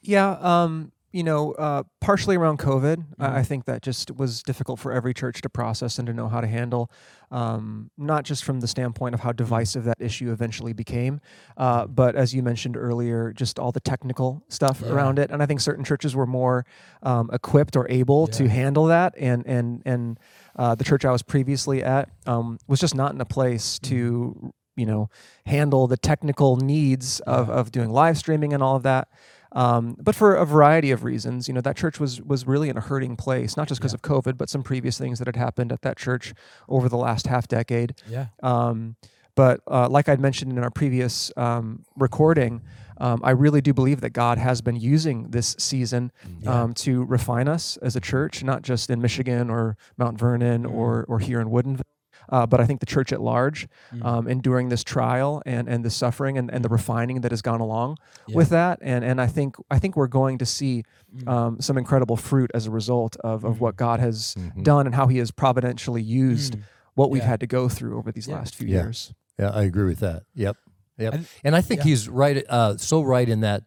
Yeah, 0.00 0.30
um, 0.40 0.92
you 1.10 1.22
know, 1.24 1.52
uh, 1.52 1.84
partially 2.00 2.36
around 2.36 2.58
COVID, 2.58 3.02
I 3.18 3.38
I 3.38 3.42
think 3.42 3.64
that 3.64 3.80
just 3.82 4.10
was 4.16 4.42
difficult 4.42 4.78
for 4.78 4.92
every 4.92 5.14
church 5.14 5.40
to 5.42 5.48
process 5.48 5.98
and 5.98 6.06
to 6.06 6.12
know 6.12 6.28
how 6.28 6.40
to 6.40 6.46
handle. 6.46 6.90
Um, 7.30 7.90
not 7.98 8.24
just 8.24 8.42
from 8.44 8.60
the 8.60 8.66
standpoint 8.66 9.14
of 9.14 9.20
how 9.20 9.32
divisive 9.32 9.84
that 9.84 9.96
issue 10.00 10.32
eventually 10.32 10.72
became, 10.72 11.20
uh, 11.56 11.86
but 11.86 12.14
as 12.16 12.34
you 12.34 12.42
mentioned 12.42 12.76
earlier, 12.76 13.32
just 13.32 13.58
all 13.58 13.70
the 13.72 13.80
technical 13.80 14.42
stuff 14.48 14.80
Yeah. 14.82 14.92
around 14.92 15.18
it. 15.18 15.30
And 15.30 15.42
I 15.42 15.46
think 15.46 15.60
certain 15.60 15.84
churches 15.84 16.14
were 16.16 16.26
more 16.26 16.64
um, 17.02 17.28
equipped 17.32 17.76
or 17.76 17.86
able 17.90 18.26
to 18.28 18.48
handle 18.48 18.86
that, 18.86 19.14
and 19.18 19.46
and 19.46 19.82
and 19.86 20.18
uh, 20.56 20.74
the 20.74 20.84
church 20.84 21.04
I 21.04 21.10
was 21.12 21.22
previously 21.22 21.82
at 21.82 22.08
um, 22.26 22.58
was 22.66 22.80
just 22.80 22.94
not 22.94 23.12
in 23.14 23.20
a 23.20 23.26
place 23.26 23.78
to 23.80 24.52
you 24.76 24.86
know 24.86 25.08
handle 25.46 25.86
the 25.86 25.96
technical 25.96 26.56
needs 26.56 27.20
of, 27.20 27.48
Yeah. 27.48 27.54
of 27.54 27.72
doing 27.72 27.90
live 27.90 28.16
streaming 28.18 28.52
and 28.52 28.62
all 28.62 28.76
of 28.76 28.82
that 28.84 29.08
um, 29.52 29.96
but 30.00 30.14
for 30.14 30.34
a 30.34 30.44
variety 30.44 30.90
of 30.90 31.04
reasons 31.04 31.48
you 31.48 31.54
know 31.54 31.60
that 31.60 31.76
church 31.76 31.98
was 31.98 32.20
was 32.22 32.46
really 32.46 32.68
in 32.68 32.76
a 32.76 32.80
hurting 32.80 33.16
place 33.16 33.56
not 33.56 33.66
just 33.68 33.80
because 33.80 33.94
of 33.94 34.02
covid 34.02 34.36
but 34.36 34.48
some 34.50 34.62
previous 34.62 34.98
things 34.98 35.18
that 35.18 35.26
had 35.28 35.36
happened 35.36 35.72
at 35.72 35.82
that 35.82 35.96
church 35.96 36.34
over 36.68 36.88
the 36.88 36.96
last 36.96 37.26
half 37.26 37.48
decade 37.48 37.94
Yeah. 38.08 38.26
um, 38.42 38.96
but 39.34 39.60
uh, 39.70 39.88
like 39.88 40.08
I'd 40.08 40.18
mentioned 40.20 40.50
in 40.50 40.58
our 40.64 40.70
previous 40.70 41.30
um, 41.36 41.84
recording, 41.96 42.60
um, 42.96 43.20
I 43.22 43.30
really 43.30 43.60
do 43.60 43.72
believe 43.72 44.00
that 44.00 44.10
God 44.10 44.36
has 44.36 44.60
been 44.60 44.74
using 44.74 45.30
this 45.30 45.54
season 45.60 46.10
Yeah. 46.40 46.62
um, 46.64 46.74
to 46.74 47.04
refine 47.04 47.46
us 47.46 47.76
as 47.76 47.94
a 47.94 48.00
church, 48.00 48.42
not 48.42 48.62
just 48.62 48.90
in 48.90 49.00
Michigan 49.00 49.48
or 49.48 49.76
Mount 49.96 50.18
Vernon 50.18 50.66
or 50.66 51.04
or 51.08 51.20
here 51.20 51.40
in 51.40 51.50
Woodinville. 51.50 51.82
Uh, 52.28 52.46
but 52.46 52.60
I 52.60 52.66
think 52.66 52.80
the 52.80 52.86
church 52.86 53.12
at 53.12 53.20
large, 53.20 53.68
Mm. 53.92 54.04
um, 54.04 54.28
enduring 54.28 54.68
this 54.68 54.84
trial 54.84 55.42
and, 55.46 55.68
and 55.68 55.84
the 55.84 55.90
suffering 55.90 56.36
and, 56.38 56.50
and 56.50 56.64
the 56.64 56.68
refining 56.68 57.20
that 57.22 57.32
has 57.32 57.42
gone 57.42 57.60
along 57.60 57.96
Yeah. 58.26 58.36
with 58.36 58.48
that, 58.50 58.78
and 58.82 59.04
and 59.04 59.20
I 59.20 59.26
think 59.26 59.56
I 59.70 59.78
think 59.78 59.96
we're 59.96 60.06
going 60.08 60.38
to 60.38 60.46
see 60.46 60.84
Mm. 61.16 61.28
um, 61.28 61.60
some 61.60 61.78
incredible 61.78 62.16
fruit 62.16 62.50
as 62.54 62.66
a 62.66 62.70
result 62.70 63.16
of, 63.24 63.44
of 63.44 63.60
what 63.60 63.76
God 63.76 63.98
has 64.00 64.34
Mhm. 64.38 64.62
done 64.62 64.84
and 64.86 64.94
how 64.94 65.06
He 65.06 65.18
has 65.18 65.30
providentially 65.30 66.02
used 66.02 66.54
Mm. 66.56 66.62
what 66.94 67.10
we've 67.10 67.22
Yeah. 67.22 67.28
had 67.28 67.40
to 67.40 67.46
go 67.46 67.68
through 67.68 67.96
over 67.96 68.12
these 68.12 68.28
Yeah. 68.28 68.34
last 68.36 68.54
few 68.54 68.68
Yeah. 68.68 68.82
years. 68.82 69.14
Yeah, 69.38 69.50
I 69.50 69.62
agree 69.62 69.84
with 69.88 70.00
that. 70.00 70.24
Yep. 70.34 70.56
Yep. 70.98 71.14
And- 71.14 71.26
And, 71.44 71.56
I 71.56 71.60
think 71.62 71.78
yeah. 71.80 71.84
he's 71.84 72.08
right, 72.08 72.44
uh, 72.48 72.76
so 72.76 73.00
right 73.02 73.28
in 73.28 73.40
that 73.40 73.62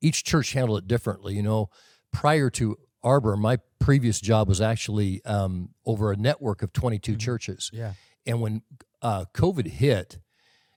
each 0.00 0.22
church 0.22 0.52
handled 0.52 0.78
it 0.80 0.86
differently. 0.86 1.34
You 1.34 1.42
know, 1.42 1.70
prior 2.12 2.50
to 2.50 2.76
Arbor, 3.02 3.36
my 3.36 3.58
previous 3.84 4.20
job 4.20 4.48
was 4.48 4.60
actually 4.60 5.24
um, 5.24 5.70
over 5.84 6.10
a 6.12 6.16
network 6.16 6.62
of 6.62 6.72
22 6.72 7.16
churches. 7.16 7.70
Yeah. 7.72 7.92
And 8.26 8.40
when 8.40 8.62
uh, 9.02 9.26
COVID 9.34 9.66
hit, 9.66 10.18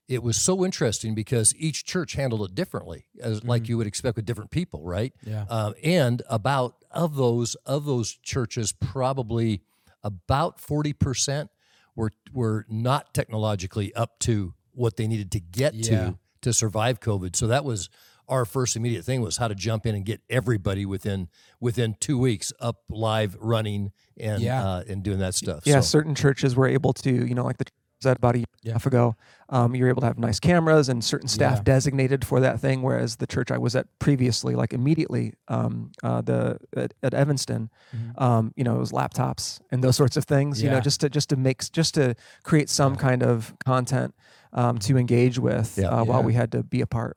it 0.08 0.22
was 0.22 0.40
so 0.40 0.64
interesting 0.64 1.14
because 1.14 1.54
each 1.56 1.84
church 1.84 2.14
handled 2.14 2.42
it 2.50 2.54
differently, 2.54 3.06
as 3.20 3.44
like 3.44 3.68
you 3.68 3.76
would 3.78 3.86
expect 3.86 4.16
with 4.16 4.24
different 4.26 4.50
people, 4.50 4.82
right? 4.84 5.12
Yeah. 5.24 5.44
Um, 5.48 5.74
and 5.82 6.22
about 6.28 6.76
of 6.90 7.16
those 7.16 7.54
of 7.66 7.84
those 7.84 8.16
churches, 8.22 8.72
probably 8.72 9.62
about 10.02 10.60
forty 10.60 10.92
percent 10.92 11.50
were 11.94 12.12
were 12.32 12.64
not 12.68 13.12
technologically 13.12 13.94
up 13.94 14.18
to 14.20 14.54
what 14.72 14.96
they 14.96 15.06
needed 15.06 15.30
to 15.32 15.40
get 15.40 15.74
Yeah. 15.74 15.90
to 15.90 16.18
to 16.42 16.52
survive 16.52 17.00
COVID. 17.00 17.36
So 17.36 17.46
that 17.48 17.64
was 17.64 17.90
our 18.28 18.44
first 18.44 18.76
immediate 18.76 19.04
thing 19.04 19.20
was 19.22 19.36
how 19.38 19.48
to 19.48 19.54
jump 19.54 19.86
in 19.86 19.94
and 19.94 20.04
get 20.04 20.20
everybody 20.28 20.84
within 20.86 21.28
within 21.60 21.96
two 22.00 22.18
weeks 22.18 22.52
up 22.60 22.76
live 22.88 23.36
running 23.40 23.92
and 24.18 24.42
Yeah. 24.42 24.64
uh, 24.66 24.84
and 24.88 25.02
doing 25.02 25.18
that 25.18 25.34
stuff. 25.34 25.62
Yeah, 25.66 25.80
So, 25.80 25.98
certain 25.98 26.14
churches 26.14 26.54
were 26.54 26.68
able 26.68 26.92
to, 26.94 27.10
you 27.10 27.34
know, 27.34 27.44
like 27.44 27.58
the 27.58 27.64
was 28.04 28.12
about 28.12 28.36
a 28.36 28.38
year 28.38 28.44
and 28.62 28.64
Yeah. 28.64 28.70
a 28.70 28.74
half 28.74 28.86
ago, 28.86 29.16
um, 29.48 29.74
you're 29.74 29.88
able 29.88 30.02
to 30.02 30.06
have 30.06 30.18
nice 30.20 30.38
cameras 30.38 30.88
and 30.88 31.02
certain 31.02 31.26
staff 31.26 31.56
Yeah. 31.58 31.62
designated 31.64 32.24
for 32.24 32.38
that 32.38 32.60
thing. 32.60 32.82
Whereas 32.82 33.16
the 33.16 33.26
church 33.26 33.50
I 33.50 33.58
was 33.58 33.74
at 33.74 33.88
previously, 33.98 34.54
like 34.54 34.72
immediately, 34.72 35.32
um, 35.48 35.90
uh, 36.04 36.20
the 36.20 36.58
at, 36.76 36.94
at 37.02 37.12
Evanston, 37.12 37.70
Mhm. 37.92 38.22
um, 38.22 38.52
you 38.56 38.62
know, 38.62 38.76
it 38.76 38.78
was 38.78 38.92
laptops 38.92 39.58
and 39.72 39.82
those 39.82 39.96
sorts 39.96 40.16
of 40.16 40.26
things. 40.26 40.62
You 40.62 40.70
know, 40.70 40.80
just 40.80 41.00
to 41.00 41.08
just 41.10 41.28
to 41.30 41.36
make 41.36 41.72
just 41.72 41.94
to 41.94 42.14
create 42.44 42.70
some 42.70 42.94
kind 42.94 43.24
of 43.24 43.52
content 43.64 44.14
um, 44.52 44.78
to 44.78 44.96
engage 44.96 45.40
with 45.40 45.76
Yeah. 45.76 45.88
uh, 45.88 46.04
while 46.04 46.22
we 46.22 46.34
had 46.34 46.52
to 46.52 46.62
be 46.62 46.80
apart. 46.80 47.16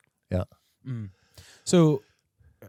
Mm. 0.86 1.10
So, 1.64 2.02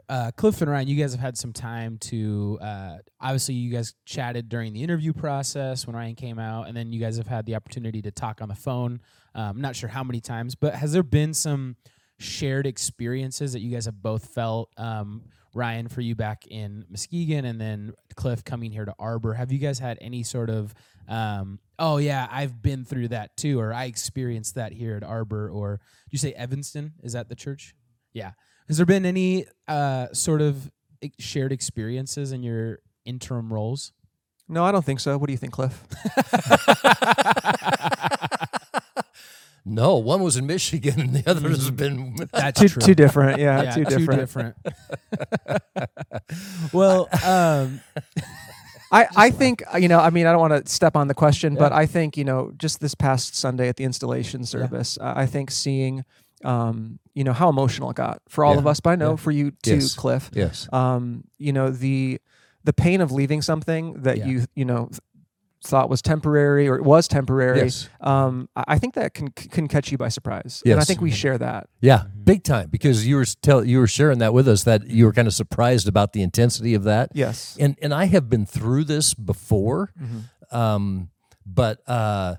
uh, 0.09 0.31
Cliff 0.35 0.61
and 0.61 0.71
Ryan, 0.71 0.87
you 0.87 0.95
guys 0.95 1.11
have 1.11 1.21
had 1.21 1.37
some 1.37 1.53
time 1.53 1.97
to. 1.99 2.57
Uh, 2.61 2.97
obviously, 3.19 3.55
you 3.55 3.71
guys 3.71 3.93
chatted 4.05 4.49
during 4.49 4.73
the 4.73 4.83
interview 4.83 5.13
process 5.13 5.85
when 5.85 5.95
Ryan 5.95 6.15
came 6.15 6.39
out, 6.39 6.67
and 6.67 6.75
then 6.75 6.91
you 6.91 6.99
guys 6.99 7.17
have 7.17 7.27
had 7.27 7.45
the 7.45 7.55
opportunity 7.55 8.01
to 8.01 8.11
talk 8.11 8.41
on 8.41 8.49
the 8.49 8.55
phone. 8.55 9.01
Um, 9.35 9.55
I'm 9.55 9.61
not 9.61 9.75
sure 9.75 9.89
how 9.89 10.03
many 10.03 10.19
times, 10.19 10.55
but 10.55 10.75
has 10.75 10.93
there 10.93 11.03
been 11.03 11.33
some 11.33 11.75
shared 12.23 12.65
experiences 12.65 13.53
that 13.53 13.59
you 13.59 13.71
guys 13.71 13.85
have 13.85 14.01
both 14.01 14.27
felt. 14.33 14.69
Um, 14.77 15.23
Ryan, 15.55 15.87
for 15.87 16.01
you 16.01 16.15
back 16.15 16.47
in 16.47 16.83
Muskegon, 16.89 17.45
and 17.45 17.61
then 17.61 17.93
Cliff 18.15 18.43
coming 18.43 18.71
here 18.71 18.85
to 18.85 18.95
Arbor. 18.97 19.35
Have 19.35 19.51
you 19.51 19.59
guys 19.59 19.77
had 19.77 19.99
any 20.01 20.23
sort 20.23 20.49
of, 20.49 20.73
um, 21.07 21.59
oh 21.77 21.97
yeah, 21.97 22.27
I've 22.31 22.59
been 22.59 22.85
through 22.85 23.09
that 23.09 23.37
too, 23.37 23.59
or 23.59 23.71
I 23.71 23.85
experienced 23.85 24.55
that 24.55 24.73
here 24.73 24.95
at 24.95 25.03
Arbor, 25.03 25.49
or 25.49 25.77
do 25.77 26.09
you 26.09 26.17
say 26.17 26.33
Evanston? 26.33 26.93
Is 27.03 27.13
that 27.13 27.29
the 27.29 27.35
church? 27.35 27.75
Yeah. 28.13 28.31
Has 28.67 28.77
there 28.77 28.85
been 28.85 29.05
any 29.05 29.45
uh, 29.67 30.07
sort 30.13 30.41
of 30.41 30.71
shared 31.19 31.51
experiences 31.51 32.31
in 32.31 32.43
your 32.43 32.79
interim 33.05 33.51
roles? 33.51 33.91
No, 34.47 34.63
I 34.63 34.71
don't 34.71 34.85
think 34.85 34.99
so. 34.99 35.17
What 35.17 35.27
do 35.27 35.33
you 35.33 35.37
think, 35.37 35.53
Cliff? 35.53 35.83
No, 39.65 39.95
one 39.95 40.21
was 40.21 40.35
in 40.35 40.45
Michigan 40.45 40.99
and 40.99 41.15
the 41.15 41.29
other 41.29 41.47
has 41.47 41.71
been. 41.71 42.15
That's 42.33 42.59
Two, 42.59 42.67
true. 42.67 42.81
two 42.81 42.95
different. 42.95 43.39
Yeah, 43.39 43.63
yeah, 43.63 43.71
two 43.71 43.85
different. 43.85 44.19
different. 44.19 44.55
well, 46.73 47.07
um, 47.23 47.79
I, 48.91 49.07
I 49.15 49.29
think 49.31 49.63
uh, 49.73 49.77
you 49.77 49.87
know 49.87 49.99
I 49.99 50.09
mean 50.09 50.25
I 50.25 50.31
don't 50.33 50.41
want 50.41 50.65
to 50.65 50.71
step 50.71 50.97
on 50.97 51.07
the 51.07 51.13
question 51.13 51.55
but 51.55 51.71
I 51.71 51.85
think 51.85 52.17
you 52.17 52.25
know 52.25 52.51
just 52.57 52.79
this 52.79 52.93
past 52.93 53.35
Sunday 53.35 53.69
at 53.69 53.77
the 53.77 53.85
installation 53.85 54.45
service 54.45 54.97
uh, 54.99 55.13
I 55.15 55.25
think 55.25 55.49
seeing 55.49 56.03
um, 56.43 56.99
you 57.13 57.23
know 57.23 57.33
how 57.33 57.49
emotional 57.49 57.89
it 57.89 57.95
got 57.95 58.21
for 58.27 58.43
all 58.45 58.53
Yeah. 58.53 58.59
of 58.59 58.67
us 58.67 58.79
but 58.79 58.91
I 58.91 58.95
know 58.95 59.11
Yeah. 59.11 59.15
for 59.17 59.31
you 59.31 59.51
too 59.63 59.75
Yes. 59.75 59.95
Cliff 59.95 60.29
yes. 60.33 60.67
um, 60.73 61.23
you 61.37 61.53
know 61.53 61.69
the 61.69 62.19
the 62.63 62.73
pain 62.73 63.01
of 63.01 63.11
leaving 63.11 63.41
something 63.41 64.01
that 64.03 64.17
Yeah. 64.17 64.27
you 64.27 64.45
you 64.55 64.65
know 64.65 64.89
thought 65.65 65.89
was 65.89 66.01
temporary 66.01 66.67
or 66.67 66.75
it 66.75 66.83
was 66.83 67.07
temporary 67.07 67.59
Yes. 67.59 67.87
um, 68.01 68.49
I 68.55 68.77
think 68.77 68.95
that 68.95 69.13
can 69.13 69.29
can 69.29 69.67
catch 69.69 69.91
you 69.93 69.97
by 69.97 70.09
surprise 70.09 70.61
and 70.65 70.77
I 70.79 70.83
think 70.83 70.99
we 70.99 71.09
share 71.11 71.37
that 71.37 71.69
Yeah, 71.79 72.03
big 72.21 72.43
time 72.43 72.67
because 72.69 73.07
you 73.07 73.15
were 73.15 73.25
tell 73.41 73.63
you 73.63 73.79
were 73.79 73.87
sharing 73.87 74.19
that 74.19 74.33
with 74.33 74.47
us 74.49 74.63
that 74.65 74.87
you 74.89 75.05
were 75.05 75.13
kind 75.13 75.27
of 75.27 75.33
surprised 75.33 75.87
about 75.87 76.11
the 76.11 76.21
intensity 76.21 76.73
of 76.73 76.83
that. 76.83 77.11
yes 77.13 77.55
And 77.61 77.77
and 77.81 77.93
I 77.93 78.05
have 78.05 78.29
been 78.29 78.45
through 78.45 78.83
this 78.85 79.13
before, 79.13 79.93
um, 80.51 81.09
but 81.45 81.79
uh, 81.87 82.35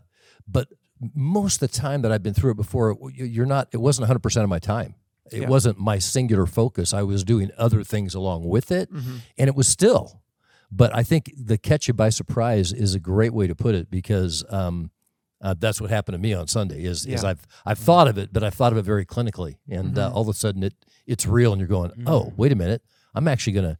but 0.47 0.69
most 1.15 1.63
of 1.63 1.71
the 1.71 1.77
time 1.77 2.03
that 2.03 2.13
I've 2.13 2.23
been 2.23 2.35
through 2.35 2.53
it 2.53 2.57
before, 2.57 2.97
you- 3.13 3.25
you're 3.25 3.47
not. 3.47 3.69
It 3.73 3.79
wasn't 3.79 4.03
100 4.05 4.21
percent 4.21 4.45
of 4.45 4.51
my 4.51 4.59
time. 4.59 4.95
It 5.33 5.43
Yeah. 5.43 5.49
wasn't 5.49 5.79
my 5.79 5.99
singular 5.99 6.47
focus. 6.47 6.93
I 6.93 7.03
was 7.03 7.25
doing 7.25 7.51
other 7.59 7.83
things 7.83 8.15
along 8.15 8.45
with 8.49 8.71
it, 8.71 8.93
Mm-hmm. 8.93 9.17
and 9.39 9.49
it 9.49 9.55
was 9.55 9.67
still. 9.69 10.23
But 10.71 10.95
I 10.95 11.03
think 11.03 11.33
the 11.37 11.57
catch 11.57 11.89
you 11.89 11.95
by 11.95 12.09
surprise 12.11 12.73
is 12.73 12.95
a 12.95 13.01
great 13.01 13.33
way 13.33 13.47
to 13.47 13.55
put 13.55 13.75
it 13.75 13.91
because 13.91 14.45
um, 14.51 14.91
uh, 15.41 15.55
that's 15.59 15.81
what 15.81 15.91
happened 15.91 16.15
to 16.15 16.19
me 16.19 16.33
on 16.35 16.47
Sunday. 16.49 16.85
Is, 16.85 17.07
is 17.07 17.23
I've 17.25 17.47
I've 17.65 17.79
thought 17.79 18.09
of 18.09 18.19
it, 18.19 18.33
but 18.33 18.43
I've 18.43 18.55
thought 18.55 18.73
of 18.73 18.79
it 18.79 18.83
very 18.83 19.07
clinically, 19.07 19.57
and 19.69 19.99
uh, 19.99 20.07
Mm-hmm. 20.09 20.15
all 20.17 20.23
of 20.23 20.29
a 20.29 20.35
sudden 20.35 20.63
it 20.63 20.75
it's 21.07 21.27
real, 21.27 21.53
and 21.53 21.61
you're 21.61 21.69
going, 21.69 21.93
oh 22.07 22.33
wait 22.37 22.51
a 22.53 22.57
minute, 22.57 22.83
I'm 23.15 23.29
actually 23.29 23.53
gonna 23.55 23.79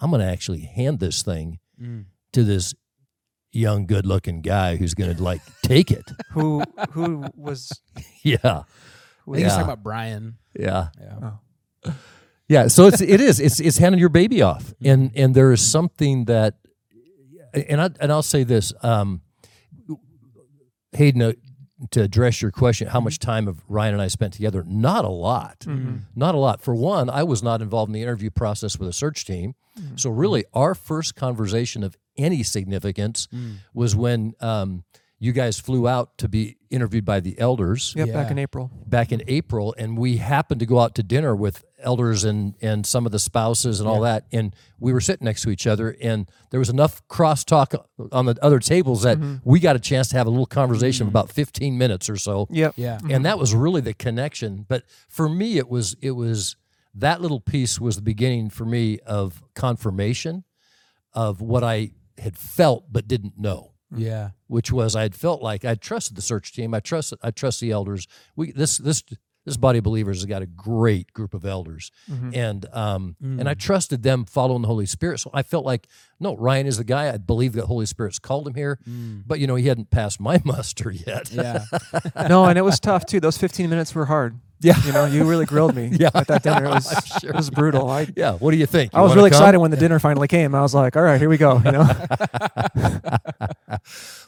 I'm 0.00 0.10
gonna 0.10 0.26
actually 0.30 0.60
hand 0.60 1.00
this 1.00 1.22
thing 1.22 1.58
Mm. 1.82 2.04
to 2.32 2.44
this 2.44 2.74
young, 3.58 3.86
good 3.86 4.06
looking 4.06 4.40
guy 4.40 4.76
who's 4.76 4.94
gonna 4.94 5.14
like 5.20 5.40
take 5.62 5.90
it. 5.90 6.10
who 6.32 6.62
who 6.92 7.24
was 7.34 7.70
Yeah, 8.22 8.36
I 8.42 8.62
think 9.26 9.36
he's 9.36 9.42
Yeah. 9.42 9.48
talking 9.48 9.64
about 9.64 9.82
Brian. 9.82 10.36
yeah. 10.58 10.88
Yeah. 11.00 11.92
Yeah, 12.50 12.68
so 12.68 12.86
it's 12.86 13.02
it 13.02 13.20
is 13.20 13.40
it's 13.40 13.60
it's 13.60 13.76
handing 13.76 13.98
your 13.98 14.08
baby 14.08 14.40
off, 14.40 14.72
and 14.82 15.10
and 15.14 15.34
there 15.34 15.52
is 15.52 15.60
something 15.60 16.24
that, 16.26 16.54
and 17.52 17.78
I 17.78 17.90
and 18.00 18.10
I'll 18.10 18.22
say 18.22 18.42
this, 18.42 18.72
um, 18.82 19.20
Hayden, 20.92 21.20
uh, 21.22 21.32
to 21.90 22.02
address 22.02 22.42
your 22.42 22.50
question, 22.50 22.88
how 22.88 23.00
much 23.00 23.18
mm-hmm. 23.18 23.30
time 23.30 23.46
have 23.46 23.62
Ryan 23.68 23.94
and 23.94 24.02
I 24.02 24.08
spent 24.08 24.32
together? 24.34 24.64
Not 24.66 25.04
a 25.04 25.10
lot, 25.10 25.60
mm-hmm. 25.60 25.88
Mm-hmm. 25.88 25.96
not 26.16 26.34
a 26.34 26.38
lot. 26.38 26.60
For 26.60 26.74
one, 26.74 27.08
I 27.08 27.22
was 27.22 27.42
not 27.42 27.62
involved 27.62 27.90
in 27.90 27.94
the 27.94 28.02
interview 28.02 28.30
process 28.30 28.78
with 28.78 28.88
a 28.88 28.92
search 28.92 29.24
team, 29.24 29.54
so 29.94 30.10
really 30.10 30.44
our 30.54 30.74
first 30.74 31.14
conversation 31.14 31.84
of 31.84 31.96
any 32.16 32.42
significance 32.42 33.28
was 33.72 33.94
when 33.94 34.34
um, 34.40 34.82
you 35.20 35.32
guys 35.32 35.58
flew 35.58 35.88
out 35.88 36.16
to 36.18 36.28
be 36.28 36.56
interviewed 36.70 37.04
by 37.04 37.20
the 37.20 37.38
elders. 37.38 37.92
Yep 37.96 38.12
back 38.12 38.30
in 38.30 38.38
April. 38.38 38.70
Back 38.86 39.12
in 39.12 39.22
April, 39.26 39.74
and 39.76 39.98
we 39.98 40.18
happened 40.18 40.60
to 40.60 40.66
go 40.66 40.78
out 40.78 40.94
to 40.96 41.02
dinner 41.02 41.34
with 41.34 41.64
elders 41.80 42.24
and 42.24 42.54
and 42.60 42.86
some 42.86 43.06
of 43.06 43.12
the 43.12 43.18
spouses 43.18 43.80
and 43.80 43.88
all 43.88 44.00
that, 44.02 44.26
and 44.32 44.54
we 44.78 44.92
were 44.92 45.00
sitting 45.00 45.24
next 45.24 45.42
to 45.42 45.50
each 45.50 45.66
other, 45.66 45.96
and 46.00 46.30
there 46.50 46.60
was 46.60 46.68
enough 46.68 47.06
crosstalk 47.08 47.74
on 48.12 48.26
the 48.26 48.36
other 48.42 48.58
tables 48.58 49.02
that 49.02 49.18
mm-hmm. 49.18 49.36
we 49.44 49.60
got 49.60 49.76
a 49.76 49.80
chance 49.80 50.08
to 50.08 50.16
have 50.16 50.26
a 50.26 50.30
little 50.30 50.46
conversation 50.46 51.02
of 51.02 51.08
mm-hmm. 51.08 51.16
about 51.16 51.32
fifteen 51.32 51.78
minutes 51.78 52.08
or 52.08 52.16
so, 52.16 52.46
yep. 52.50 52.74
Yeah. 52.76 52.98
and 53.08 53.24
that 53.24 53.38
was 53.38 53.54
really 53.54 53.80
the 53.80 53.94
connection. 53.94 54.64
But 54.68 54.84
for 55.08 55.28
me, 55.28 55.58
it 55.58 55.68
was 55.68 55.96
it 56.00 56.12
was 56.12 56.56
that 56.94 57.20
little 57.20 57.40
piece 57.40 57.80
was 57.80 57.96
the 57.96 58.02
beginning 58.02 58.50
for 58.50 58.64
me 58.64 58.98
of 59.00 59.42
confirmation 59.54 60.44
of 61.12 61.40
what 61.40 61.62
I 61.62 61.92
had 62.18 62.36
felt 62.36 62.92
but 62.92 63.06
didn't 63.06 63.38
know 63.38 63.72
Mm-hmm. 63.92 64.02
Yeah. 64.02 64.30
which 64.48 64.70
was 64.70 64.94
I 64.94 65.02
had 65.02 65.14
felt 65.14 65.40
like 65.40 65.64
I 65.64 65.74
trusted 65.74 66.16
the 66.16 66.22
search 66.22 66.52
team. 66.52 66.74
I 66.74 66.80
trust 66.80 67.14
I 67.22 67.30
trust 67.30 67.60
the 67.60 67.70
elders. 67.70 68.06
We 68.36 68.52
this 68.52 68.76
this 68.76 69.02
this 69.48 69.56
body 69.56 69.78
of 69.78 69.84
believers 69.84 70.18
has 70.18 70.26
got 70.26 70.42
a 70.42 70.46
great 70.46 71.12
group 71.14 71.32
of 71.32 71.46
elders, 71.46 71.90
mm-hmm. 72.10 72.30
and 72.34 72.66
um 72.74 73.16
and 73.20 73.48
I 73.48 73.54
mm. 73.54 73.58
trusted 73.58 74.02
them 74.02 74.26
following 74.26 74.60
the 74.60 74.68
Holy 74.68 74.84
Spirit. 74.84 75.20
So 75.20 75.30
I 75.32 75.42
felt 75.42 75.64
like 75.64 75.88
no, 76.20 76.36
Ryan 76.36 76.66
is 76.66 76.76
the 76.76 76.84
guy. 76.84 77.10
I 77.10 77.16
believe 77.16 77.54
that 77.54 77.64
Holy 77.64 77.86
Spirit's 77.86 78.18
called 78.18 78.46
him 78.46 78.54
here, 78.54 78.78
mm. 78.86 79.22
but 79.26 79.40
you 79.40 79.46
know 79.46 79.54
he 79.54 79.68
hadn't 79.68 79.90
passed 79.90 80.20
my 80.20 80.40
muster 80.44 80.90
yet. 80.90 81.32
Yeah. 81.32 81.64
no, 82.28 82.44
and 82.44 82.58
it 82.58 82.62
was 82.62 82.78
tough 82.78 83.06
too. 83.06 83.20
Those 83.20 83.38
15 83.38 83.70
minutes 83.70 83.94
were 83.94 84.04
hard. 84.04 84.38
Yeah. 84.60 84.74
you 84.84 84.92
know, 84.92 85.04
you 85.04 85.24
really 85.24 85.46
grilled 85.46 85.74
me. 85.74 85.90
Yeah. 85.98 86.10
at 86.14 86.26
that 86.28 86.42
dinner, 86.42 86.66
it 86.66 86.70
was 86.70 87.12
sure 87.20 87.30
it 87.30 87.36
was 87.36 87.50
brutal. 87.50 87.88
I 87.88 88.06
yeah. 88.16 88.34
What 88.34 88.50
do 88.50 88.56
you 88.56 88.66
think? 88.66 88.94
I 88.94 89.00
was 89.02 89.14
really 89.14 89.30
come? 89.30 89.38
excited 89.38 89.58
when 89.58 89.70
the 89.70 89.76
dinner 89.76 89.98
finally 89.98 90.28
came. 90.28 90.54
I 90.54 90.60
was 90.60 90.74
like, 90.74 90.96
all 90.96 91.02
right, 91.02 91.18
here 91.18 91.28
we 91.28 91.38
go. 91.38 91.60
You 91.64 91.72
know, 91.72 91.90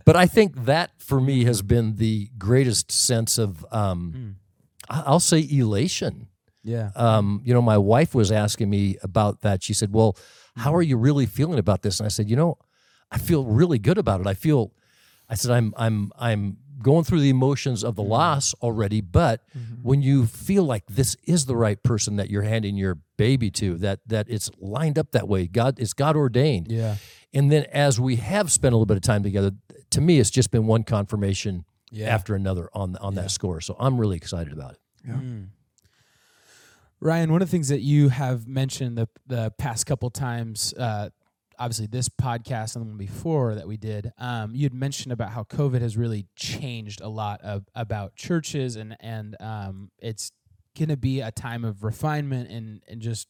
but 0.04 0.16
I 0.16 0.26
think 0.26 0.64
that 0.64 0.90
for 0.98 1.20
me 1.20 1.44
has 1.44 1.62
been 1.62 1.96
the 1.96 2.30
greatest 2.38 2.90
sense 2.90 3.38
of 3.38 3.64
um, 3.72 4.36
I- 4.88 5.02
I'll 5.06 5.20
say 5.20 5.46
elation. 5.50 6.28
Yeah. 6.62 6.90
um, 6.94 7.40
you 7.44 7.54
know, 7.54 7.62
my 7.62 7.78
wife 7.78 8.14
was 8.14 8.30
asking 8.30 8.68
me 8.68 8.96
about 9.02 9.40
that. 9.40 9.62
She 9.62 9.72
said, 9.72 9.92
"Well, 9.94 10.14
how 10.56 10.74
are 10.74 10.82
you 10.82 10.98
really 10.98 11.24
feeling 11.26 11.58
about 11.58 11.80
this?" 11.82 12.00
And 12.00 12.04
I 12.06 12.10
said, 12.10 12.28
"You 12.28 12.36
know, 12.36 12.58
I 13.10 13.16
feel 13.18 13.44
really 13.44 13.78
good 13.78 13.96
about 13.98 14.20
it. 14.20 14.26
I 14.26 14.34
feel," 14.34 14.72
I 15.28 15.36
said, 15.36 15.50
"I'm 15.52 15.72
I'm 15.78 16.12
I'm 16.18 16.58
going 16.82 17.04
through 17.04 17.20
the 17.20 17.28
emotions 17.30 17.84
of 17.84 17.94
the 17.96 18.02
loss 18.02 18.54
already, 18.62 19.00
but 19.00 19.42
when 19.82 20.02
you 20.02 20.26
feel 20.26 20.64
like 20.64 20.84
this 20.86 21.16
is 21.24 21.46
the 21.46 21.56
right 21.56 21.82
person 21.82 22.16
that 22.16 22.30
you're 22.30 22.42
handing 22.42 22.76
your 22.76 22.98
baby 23.16 23.50
to, 23.52 23.76
that 23.78 24.00
that 24.06 24.26
it's 24.28 24.50
lined 24.58 24.98
up 24.98 25.12
that 25.12 25.28
way, 25.28 25.46
God, 25.46 25.78
it's 25.78 25.92
God 25.92 26.16
ordained." 26.16 26.68
Yeah. 26.70 26.96
And 27.32 27.50
then 27.52 27.64
as 27.72 28.00
we 28.00 28.16
have 28.16 28.50
spent 28.50 28.72
a 28.72 28.76
little 28.76 28.86
bit 28.86 28.96
of 28.96 29.02
time 29.02 29.22
together, 29.22 29.52
to 29.90 30.00
me, 30.00 30.18
it's 30.18 30.30
just 30.30 30.50
been 30.50 30.66
one 30.66 30.82
confirmation 30.84 31.64
Yeah. 31.92 32.08
after 32.14 32.34
another 32.34 32.68
on 32.74 32.96
on 32.96 33.14
that 33.16 33.30
score. 33.30 33.60
So 33.60 33.76
I'm 33.78 33.98
really 34.00 34.16
excited 34.16 34.52
about 34.52 34.72
it. 34.72 34.78
Yeah. 35.06 35.20
Ryan, 37.02 37.32
one 37.32 37.40
of 37.40 37.48
the 37.48 37.52
things 37.52 37.68
that 37.68 37.80
you 37.80 38.10
have 38.10 38.46
mentioned 38.46 38.98
the 38.98 39.08
the 39.26 39.52
past 39.58 39.86
couple 39.86 40.10
times, 40.10 40.74
uh, 40.76 41.10
obviously 41.60 41.86
this 41.86 42.08
podcast 42.08 42.74
and 42.74 42.84
the 42.84 42.88
one 42.88 42.96
before 42.96 43.54
that 43.54 43.68
we 43.68 43.76
did, 43.76 44.12
um, 44.18 44.54
you 44.54 44.64
had 44.64 44.74
mentioned 44.74 45.12
about 45.12 45.30
how 45.30 45.44
COVID 45.44 45.82
has 45.82 45.96
really 45.96 46.26
changed 46.34 47.02
a 47.02 47.08
lot 47.08 47.40
of 47.42 47.66
about 47.74 48.16
churches 48.16 48.76
and 48.76 48.96
and 48.98 49.36
um, 49.40 49.90
it's 49.98 50.32
going 50.76 50.88
to 50.88 50.96
be 50.96 51.20
a 51.20 51.30
time 51.30 51.64
of 51.64 51.84
refinement 51.84 52.50
and 52.50 52.82
and 52.88 53.00
just 53.00 53.28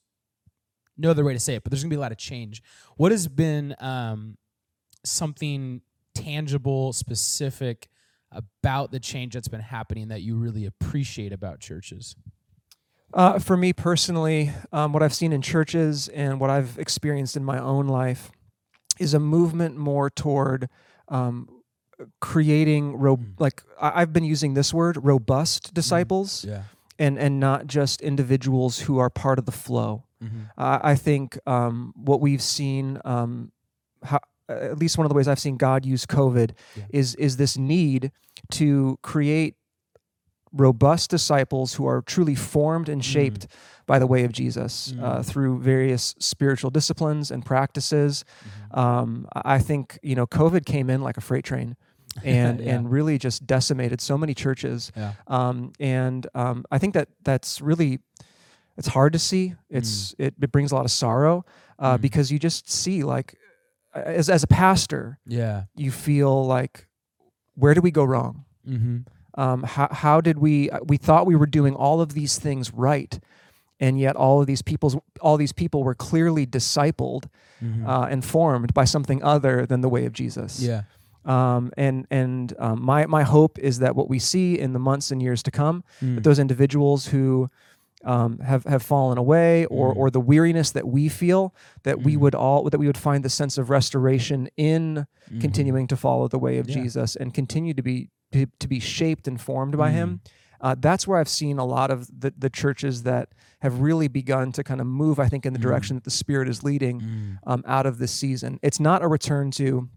no 0.96 1.10
other 1.10 1.24
way 1.24 1.32
to 1.32 1.40
say 1.40 1.54
it, 1.56 1.64
but 1.64 1.70
there's 1.70 1.82
going 1.82 1.90
to 1.90 1.94
be 1.94 1.98
a 1.98 2.00
lot 2.00 2.12
of 2.12 2.18
change. 2.18 2.62
What 2.96 3.10
has 3.10 3.26
been 3.26 3.74
um, 3.80 4.36
something 5.04 5.80
tangible, 6.14 6.92
specific 6.92 7.88
about 8.30 8.92
the 8.92 9.00
change 9.00 9.34
that's 9.34 9.48
been 9.48 9.60
happening 9.60 10.08
that 10.08 10.22
you 10.22 10.36
really 10.36 10.66
appreciate 10.66 11.32
about 11.32 11.58
churches? 11.58 12.14
Uh, 13.14 13.38
for 13.38 13.56
me 13.56 13.72
personally, 13.72 14.52
um, 14.72 14.92
what 14.92 15.02
I've 15.02 15.14
seen 15.14 15.32
in 15.32 15.42
churches 15.42 16.08
and 16.08 16.38
what 16.40 16.50
I've 16.50 16.78
experienced 16.78 17.36
in 17.36 17.44
my 17.44 17.58
own 17.58 17.86
life 17.88 18.30
is 18.98 19.14
a 19.14 19.18
movement 19.20 19.76
more 19.76 20.10
toward 20.10 20.68
um, 21.08 21.48
creating 22.20 22.96
ro- 22.96 23.18
like 23.38 23.62
I- 23.80 24.02
I've 24.02 24.12
been 24.12 24.24
using 24.24 24.54
this 24.54 24.72
word 24.72 24.98
robust 25.02 25.74
disciples 25.74 26.44
Yeah. 26.44 26.62
and 26.98 27.18
and 27.18 27.40
not 27.40 27.66
just 27.66 28.00
individuals 28.00 28.80
who 28.80 28.98
are 28.98 29.10
part 29.10 29.38
of 29.38 29.44
the 29.46 29.52
flow. 29.52 30.04
Mm-hmm. 30.22 30.40
I 30.58 30.92
I 30.92 30.94
think 30.96 31.38
um, 31.46 31.92
what 31.96 32.20
we've 32.20 32.42
seen, 32.42 33.00
um, 33.04 33.52
how, 34.02 34.20
at 34.48 34.78
least 34.78 34.98
one 34.98 35.04
of 35.04 35.08
the 35.08 35.14
ways 35.14 35.28
I've 35.28 35.38
seen 35.38 35.56
God 35.56 35.84
use 35.86 36.06
COVID, 36.06 36.52
Yeah. 36.76 36.84
is 36.90 37.14
is 37.16 37.36
this 37.36 37.56
need 37.56 38.12
to 38.52 38.98
create 39.02 39.56
robust 40.52 41.10
disciples 41.10 41.74
who 41.74 41.86
are 41.86 42.02
truly 42.02 42.34
formed 42.34 42.88
and 42.88 43.04
shaped 43.04 43.46
by 43.86 43.98
the 43.98 44.06
way 44.06 44.24
of 44.24 44.32
Jesus 44.32 44.92
uh, 45.00 45.18
Mm. 45.18 45.24
through 45.26 45.60
various 45.60 46.14
spiritual 46.18 46.70
disciplines 46.70 47.30
and 47.30 47.44
practices. 47.44 48.24
Mm-hmm. 48.24 48.78
Um, 48.80 49.28
I 49.34 49.58
think 49.58 49.98
you 50.02 50.14
know 50.14 50.26
COVID 50.26 50.64
came 50.64 50.90
in 50.90 51.02
like 51.02 51.16
a 51.16 51.20
freight 51.20 51.44
train. 51.44 51.76
and 52.24 52.58
Yeah. 52.60 52.74
and 52.74 52.90
really 52.90 53.18
just 53.18 53.46
decimated 53.46 54.00
so 54.00 54.18
many 54.18 54.34
churches. 54.34 54.90
Yeah. 54.96 55.12
Um, 55.28 55.72
and 55.78 56.26
um, 56.34 56.64
I 56.72 56.78
think 56.78 56.94
that 56.94 57.08
that's 57.22 57.60
really 57.60 58.00
it's 58.76 58.88
hard 58.88 59.12
to 59.12 59.18
see. 59.20 59.54
It's 59.68 60.14
it, 60.18 60.34
it 60.42 60.50
brings 60.50 60.72
a 60.72 60.74
lot 60.74 60.84
of 60.84 60.90
sorrow 60.90 61.44
uh, 61.78 61.96
Mm. 61.96 62.00
because 62.00 62.32
you 62.32 62.40
just 62.40 62.68
see 62.68 63.04
like 63.04 63.36
as 63.94 64.28
as 64.28 64.42
a 64.42 64.48
pastor, 64.48 65.18
Yeah. 65.24 65.64
you 65.76 65.92
feel 65.92 66.44
like 66.46 66.88
where 67.54 67.74
do 67.74 67.80
we 67.80 67.92
go 67.92 68.02
wrong? 68.04 68.44
Mm-hmm. 68.68 68.98
Um, 69.36 69.62
how 69.62 69.88
how 69.90 70.20
did 70.20 70.38
we 70.38 70.70
we 70.86 70.96
thought 70.96 71.26
we 71.26 71.36
were 71.36 71.46
doing 71.46 71.74
all 71.74 72.00
of 72.00 72.14
these 72.14 72.38
things 72.38 72.72
right, 72.74 73.18
and 73.78 73.98
yet 73.98 74.16
all 74.16 74.40
of 74.40 74.46
these 74.46 74.62
people's 74.62 74.96
all 75.20 75.36
these 75.36 75.52
people 75.52 75.82
were 75.84 75.94
clearly 75.94 76.46
discipled 76.46 77.24
Mm-hmm. 77.62 77.86
uh, 77.86 78.06
and 78.06 78.24
formed 78.24 78.72
by 78.72 78.86
something 78.86 79.22
other 79.22 79.66
than 79.66 79.82
the 79.82 79.88
way 79.90 80.06
of 80.06 80.14
Jesus. 80.14 80.62
yeah. 80.62 80.82
Um, 81.26 81.70
and 81.76 82.06
and 82.10 82.54
um, 82.58 82.82
my 82.82 83.04
my 83.04 83.22
hope 83.22 83.58
is 83.58 83.80
that 83.80 83.94
what 83.94 84.08
we 84.08 84.18
see 84.18 84.58
in 84.58 84.72
the 84.72 84.78
months 84.78 85.10
and 85.10 85.20
years 85.22 85.42
to 85.42 85.50
come, 85.50 85.84
Mm. 86.02 86.14
that 86.14 86.24
those 86.24 86.38
individuals 86.38 87.08
who 87.08 87.50
um, 88.04 88.38
have 88.38 88.64
have 88.64 88.82
fallen 88.82 89.18
away, 89.18 89.66
or 89.66 89.92
Mm. 89.94 89.96
or 89.98 90.10
the 90.10 90.20
weariness 90.20 90.70
that 90.70 90.88
we 90.88 91.08
feel, 91.08 91.54
that 91.82 92.00
we 92.02 92.16
Mm. 92.16 92.20
would 92.20 92.34
all 92.34 92.64
that 92.70 92.78
we 92.78 92.86
would 92.86 92.96
find 92.98 93.24
the 93.24 93.28
sense 93.30 93.58
of 93.58 93.68
restoration 93.70 94.48
in 94.56 95.06
Mhm. 95.30 95.40
continuing 95.40 95.86
to 95.88 95.96
follow 95.96 96.26
the 96.28 96.38
way 96.38 96.58
of 96.58 96.68
Yeah. 96.68 96.76
Jesus 96.82 97.14
and 97.16 97.34
continue 97.34 97.74
to 97.74 97.82
be 97.82 98.08
to, 98.32 98.46
to 98.60 98.68
be 98.68 98.78
shaped 98.78 99.26
and 99.26 99.40
formed 99.40 99.76
by 99.76 99.90
Mm. 99.90 99.94
Him. 99.94 100.20
Uh, 100.60 100.76
that's 100.78 101.06
where 101.08 101.18
I've 101.18 101.28
seen 101.28 101.58
a 101.58 101.64
lot 101.64 101.90
of 101.90 102.06
the, 102.20 102.32
the 102.38 102.48
churches 102.48 103.02
that 103.02 103.30
have 103.60 103.80
really 103.80 104.06
begun 104.08 104.52
to 104.52 104.62
kind 104.62 104.80
of 104.80 104.86
move, 104.86 105.18
I 105.18 105.28
think, 105.28 105.44
in 105.44 105.52
the 105.52 105.58
Mm. 105.58 105.62
direction 105.62 105.96
that 105.96 106.04
the 106.04 106.10
Spirit 106.12 106.48
is 106.48 106.62
leading 106.62 107.00
Mm. 107.00 107.38
um, 107.46 107.64
out 107.66 107.86
of 107.86 107.98
this 107.98 108.12
season. 108.12 108.60
It's 108.62 108.78
not 108.78 109.02
a 109.02 109.08
return 109.08 109.50
to 109.52 109.88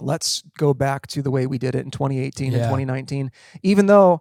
let's 0.00 0.42
go 0.58 0.74
back 0.74 1.06
to 1.08 1.22
the 1.22 1.30
way 1.30 1.46
we 1.46 1.56
did 1.58 1.74
it 1.74 1.84
in 1.84 1.90
2018 1.90 2.52
and 2.52 2.62
2019, 2.64 3.30
even 3.62 3.86
though. 3.86 4.20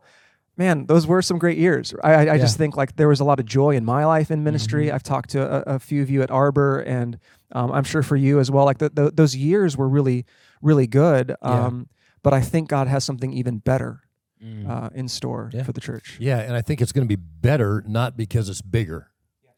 Man, 0.58 0.88
those 0.88 1.06
were 1.06 1.22
some 1.22 1.38
great 1.38 1.58
years. 1.58 1.94
I, 2.04 2.14
I, 2.14 2.34
I 2.34 2.38
just 2.40 2.58
think 2.58 2.76
like 2.76 2.96
there 2.96 3.08
was 3.08 3.20
a 3.20 3.24
lot 3.24 3.40
of 3.40 3.46
joy 3.46 3.76
in 3.76 3.86
my 3.86 4.06
life 4.06 4.32
in 4.32 4.44
ministry. 4.44 4.88
Mhm. 4.88 4.94
I've 4.94 5.04
talked 5.04 5.30
to 5.32 5.42
a, 5.70 5.76
a 5.76 5.80
few 5.80 6.02
of 6.02 6.10
you 6.10 6.24
at 6.24 6.32
Arbor, 6.32 6.80
and 6.80 7.20
um, 7.52 7.72
I'm 7.72 7.84
sure 7.84 8.02
for 8.04 8.16
you 8.16 8.40
as 8.40 8.50
well. 8.50 8.66
Like 8.66 8.80
the, 8.80 8.90
the, 8.90 9.12
those 9.12 9.36
years 9.36 9.78
were 9.78 9.88
really, 9.88 10.26
really 10.62 10.88
good. 10.88 11.36
Yeah. 11.44 11.66
Um, 11.66 11.88
But 12.24 12.34
I 12.34 12.42
think 12.42 12.68
God 12.70 12.88
has 12.88 13.04
something 13.06 13.32
even 13.34 13.60
better 13.60 14.02
Mm. 14.44 14.70
uh, 14.70 14.90
in 14.94 15.08
store 15.08 15.50
Yeah. 15.52 15.64
for 15.64 15.72
the 15.72 15.82
church. 15.82 16.18
Yeah, 16.20 16.38
and 16.38 16.56
I 16.56 16.62
think 16.62 16.80
it's 16.80 16.92
going 16.92 17.08
to 17.08 17.18
be 17.18 17.20
better 17.42 17.84
not 17.88 18.16
because 18.16 18.50
it's 18.50 18.62
bigger, 18.62 19.10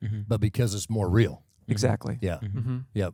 Mhm. 0.02 0.24
but 0.26 0.40
because 0.40 0.74
it's 0.74 0.90
more 0.90 1.10
real. 1.10 1.44
Exactly. 1.68 2.18
Yeah. 2.22 2.38
Mhm. 2.42 2.64
hmm 2.64 2.78
Yep. 2.94 3.14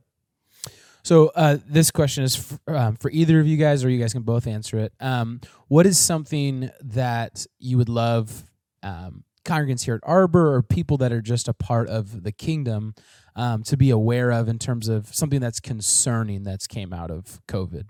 So 1.06 1.32
uh, 1.36 1.58
this 1.68 1.92
question 1.92 2.24
is 2.24 2.36
f- 2.68 2.76
um, 2.76 2.96
for 2.96 3.12
either 3.12 3.40
of 3.40 3.46
you 3.46 3.58
guys, 3.58 3.86
or 3.86 3.90
you 3.92 4.00
guys 4.00 4.12
can 4.12 4.24
both 4.24 4.48
answer 4.48 4.80
it. 4.80 4.92
Um, 5.00 5.40
what 5.68 5.86
is 5.86 6.00
something 6.00 6.72
that 6.82 7.46
you 7.60 7.78
would 7.78 7.90
love 7.90 8.44
um, 8.82 9.24
congregants 9.46 9.86
here 9.86 9.94
at 9.94 10.02
Arbor 10.02 10.52
or 10.56 10.64
people 10.64 10.98
that 10.98 11.12
are 11.12 11.22
just 11.22 11.48
a 11.48 11.54
part 11.54 11.90
of 11.90 12.24
the 12.24 12.32
kingdom 12.32 12.96
um, 13.36 13.62
to 13.66 13.78
be 13.78 13.92
aware 13.92 14.32
of 14.32 14.48
in 14.50 14.58
terms 14.58 14.88
of 14.88 15.14
something 15.14 15.40
that's 15.40 15.60
concerning 15.60 16.42
that's 16.42 16.66
came 16.66 16.92
out 16.92 17.12
of 17.12 17.40
COVID? 17.48 17.84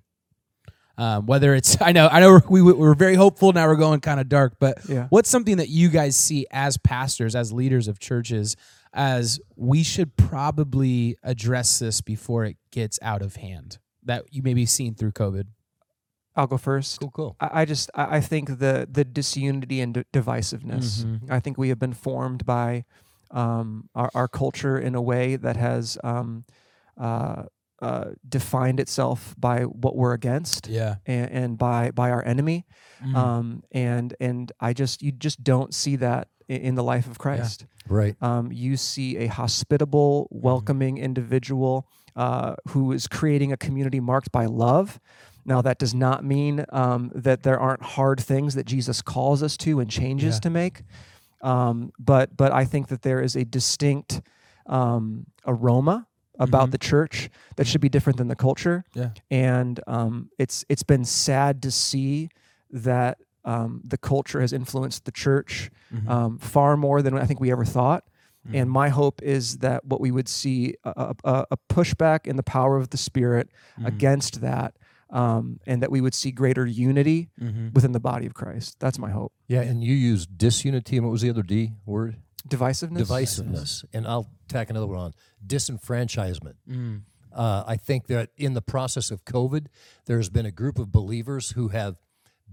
Um, 0.97 1.25
whether 1.25 1.55
it's, 1.55 1.77
I 1.81 1.93
know, 1.93 2.09
I 2.11 2.19
know 2.19 2.41
we 2.49 2.61
we 2.61 2.73
we're 2.73 2.95
very 2.95 3.15
hopeful 3.15 3.53
now. 3.53 3.65
We're 3.67 3.75
going 3.77 4.01
kind 4.01 4.19
of 4.19 4.27
dark, 4.27 4.55
but 4.59 4.79
Yeah. 4.89 5.07
what's 5.09 5.29
something 5.29 5.55
that 5.57 5.69
you 5.69 5.87
guys 5.87 6.17
see 6.17 6.47
as 6.51 6.77
pastors, 6.77 7.33
as 7.33 7.53
leaders 7.53 7.87
of 7.87 7.97
churches, 7.99 8.57
as 8.95 9.39
we 9.55 9.83
should 9.83 10.15
probably 10.15 11.17
address 11.21 11.79
this 11.79 12.01
before 12.01 12.45
it 12.45 12.57
gets 12.71 12.97
out 13.01 13.21
of 13.21 13.35
hand 13.35 13.77
that 14.01 14.23
you 14.31 14.41
may 14.41 14.53
be 14.53 14.65
seeing 14.65 14.95
through 14.95 15.11
COVID? 15.11 15.47
I'll 16.35 16.47
go 16.47 16.57
first. 16.57 16.99
Cool, 16.99 17.11
cool. 17.11 17.35
I, 17.39 17.61
I 17.61 17.65
just 17.65 17.89
I, 17.95 18.19
think 18.19 18.59
the 18.59 18.87
the 18.91 19.05
disunity 19.05 19.79
and 19.81 19.93
d- 19.93 20.03
divisiveness. 20.11 21.03
Mhm. 21.05 21.29
I 21.31 21.39
think 21.39 21.57
we 21.57 21.69
have 21.69 21.79
been 21.79 21.93
formed 21.93 22.45
by 22.45 22.85
um, 23.31 23.89
our 23.95 24.09
our 24.13 24.27
culture 24.27 24.77
in 24.77 24.95
a 24.95 25.01
way 25.01 25.35
that 25.37 25.55
has 25.55 25.97
um, 26.03 26.43
uh, 26.97 27.43
uh, 27.81 28.11
defined 28.27 28.79
itself 28.79 29.33
by 29.37 29.63
what 29.63 29.95
we're 29.95 30.13
against 30.13 30.67
Yeah. 30.67 30.95
and, 31.05 31.31
and 31.31 31.57
by 31.57 31.91
by 31.91 32.11
our 32.11 32.23
enemy. 32.25 32.65
Mm. 33.03 33.15
Um, 33.15 33.63
and 33.71 34.13
and 34.19 34.51
I 34.59 34.73
just 34.73 35.01
you 35.01 35.11
just 35.11 35.41
don't 35.43 35.73
see 35.73 35.95
that 35.97 36.27
in, 36.47 36.61
in 36.61 36.75
the 36.75 36.83
life 36.83 37.07
of 37.07 37.17
Christ. 37.17 37.65
Right. 37.87 38.15
Um, 38.21 38.51
you 38.51 38.77
see 38.77 39.17
a 39.17 39.27
hospitable, 39.27 40.27
welcoming 40.31 40.97
individual 40.97 41.87
uh, 42.15 42.55
who 42.69 42.91
is 42.91 43.07
creating 43.07 43.51
a 43.51 43.57
community 43.57 43.99
marked 43.99 44.31
by 44.31 44.45
love. 44.45 44.99
Now, 45.45 45.61
that 45.61 45.77
does 45.77 45.93
not 45.93 46.23
mean 46.23 46.65
um, 46.69 47.11
that 47.13 47.43
there 47.43 47.59
aren't 47.59 47.83
hard 47.83 48.19
things 48.19 48.55
that 48.55 48.65
Jesus 48.65 49.01
calls 49.03 49.43
us 49.43 49.55
to 49.57 49.79
and 49.79 49.89
changes 49.89 50.35
Yeah. 50.35 50.39
to 50.41 50.49
make. 50.49 50.83
Um, 51.41 51.91
but 51.99 52.35
but 52.35 52.51
I 52.51 52.65
think 52.65 52.87
that 52.87 53.01
there 53.03 53.21
is 53.21 53.35
a 53.35 53.45
distinct 53.45 54.21
um, 54.65 55.27
aroma 55.45 56.07
about 56.39 56.69
Mhm. 56.69 56.71
the 56.71 56.77
church 56.79 57.29
that 57.55 57.67
should 57.67 57.81
be 57.81 57.89
different 57.89 58.17
than 58.17 58.27
the 58.27 58.35
culture. 58.35 58.83
Yeah. 58.95 59.11
And 59.29 59.79
um, 59.85 60.29
it's 60.39 60.65
it's 60.69 60.83
been 60.83 61.05
sad 61.05 61.61
to 61.61 61.69
see 61.71 62.29
that 62.71 63.19
um, 63.45 63.81
the 63.85 63.97
culture 63.97 64.41
has 64.41 64.51
influenced 64.51 65.05
the 65.05 65.11
church 65.11 65.69
Mhm. 65.93 66.09
um, 66.09 66.37
far 66.39 66.75
more 66.75 67.01
than 67.01 67.13
I 67.17 67.25
think 67.25 67.39
we 67.39 67.51
ever 67.51 67.63
thought. 67.65 68.03
Mhm. 68.49 68.55
And 68.61 68.71
my 68.71 68.89
hope 68.89 69.21
is 69.21 69.59
that 69.59 69.85
what 69.85 70.01
we 70.01 70.11
would 70.11 70.27
see 70.27 70.75
a, 70.83 71.15
a, 71.23 71.45
a 71.51 71.57
pushback 71.69 72.27
in 72.27 72.35
the 72.35 72.43
power 72.43 72.75
of 72.77 72.89
the 72.89 72.97
Spirit 72.97 73.49
Mhm. 73.79 73.85
against 73.87 74.41
that, 74.41 74.75
um, 75.11 75.59
and 75.67 75.81
that 75.81 75.91
we 75.91 76.01
would 76.01 76.13
see 76.15 76.31
greater 76.31 76.65
unity 76.65 77.29
Mhm. 77.39 77.73
within 77.73 77.91
the 77.91 77.99
body 77.99 78.25
of 78.25 78.33
Christ. 78.33 78.79
That's 78.79 78.97
my 78.99 79.11
hope. 79.11 79.31
Yeah, 79.47 79.61
and 79.61 79.83
you 79.83 79.93
use 79.93 80.25
disunity, 80.25 80.97
and 80.97 81.05
what 81.05 81.11
was 81.11 81.21
the 81.21 81.29
other 81.29 81.43
D 81.43 81.73
word? 81.85 82.17
Divisiveness. 82.47 83.01
Divisiveness. 83.07 83.85
And 83.93 84.05
I'll 84.07 84.29
tack 84.47 84.69
another 84.69 84.87
one 84.87 84.97
on 84.99 85.13
disenfranchisement. 85.45 86.53
Mm. 86.69 87.01
Uh, 87.31 87.63
I 87.67 87.75
think 87.77 88.07
that 88.07 88.29
in 88.37 88.53
the 88.53 88.61
process 88.61 89.11
of 89.11 89.25
COVID, 89.25 89.67
there's 90.05 90.29
been 90.29 90.45
a 90.45 90.51
group 90.51 90.79
of 90.79 90.91
believers 90.91 91.51
who 91.51 91.69
have 91.69 91.97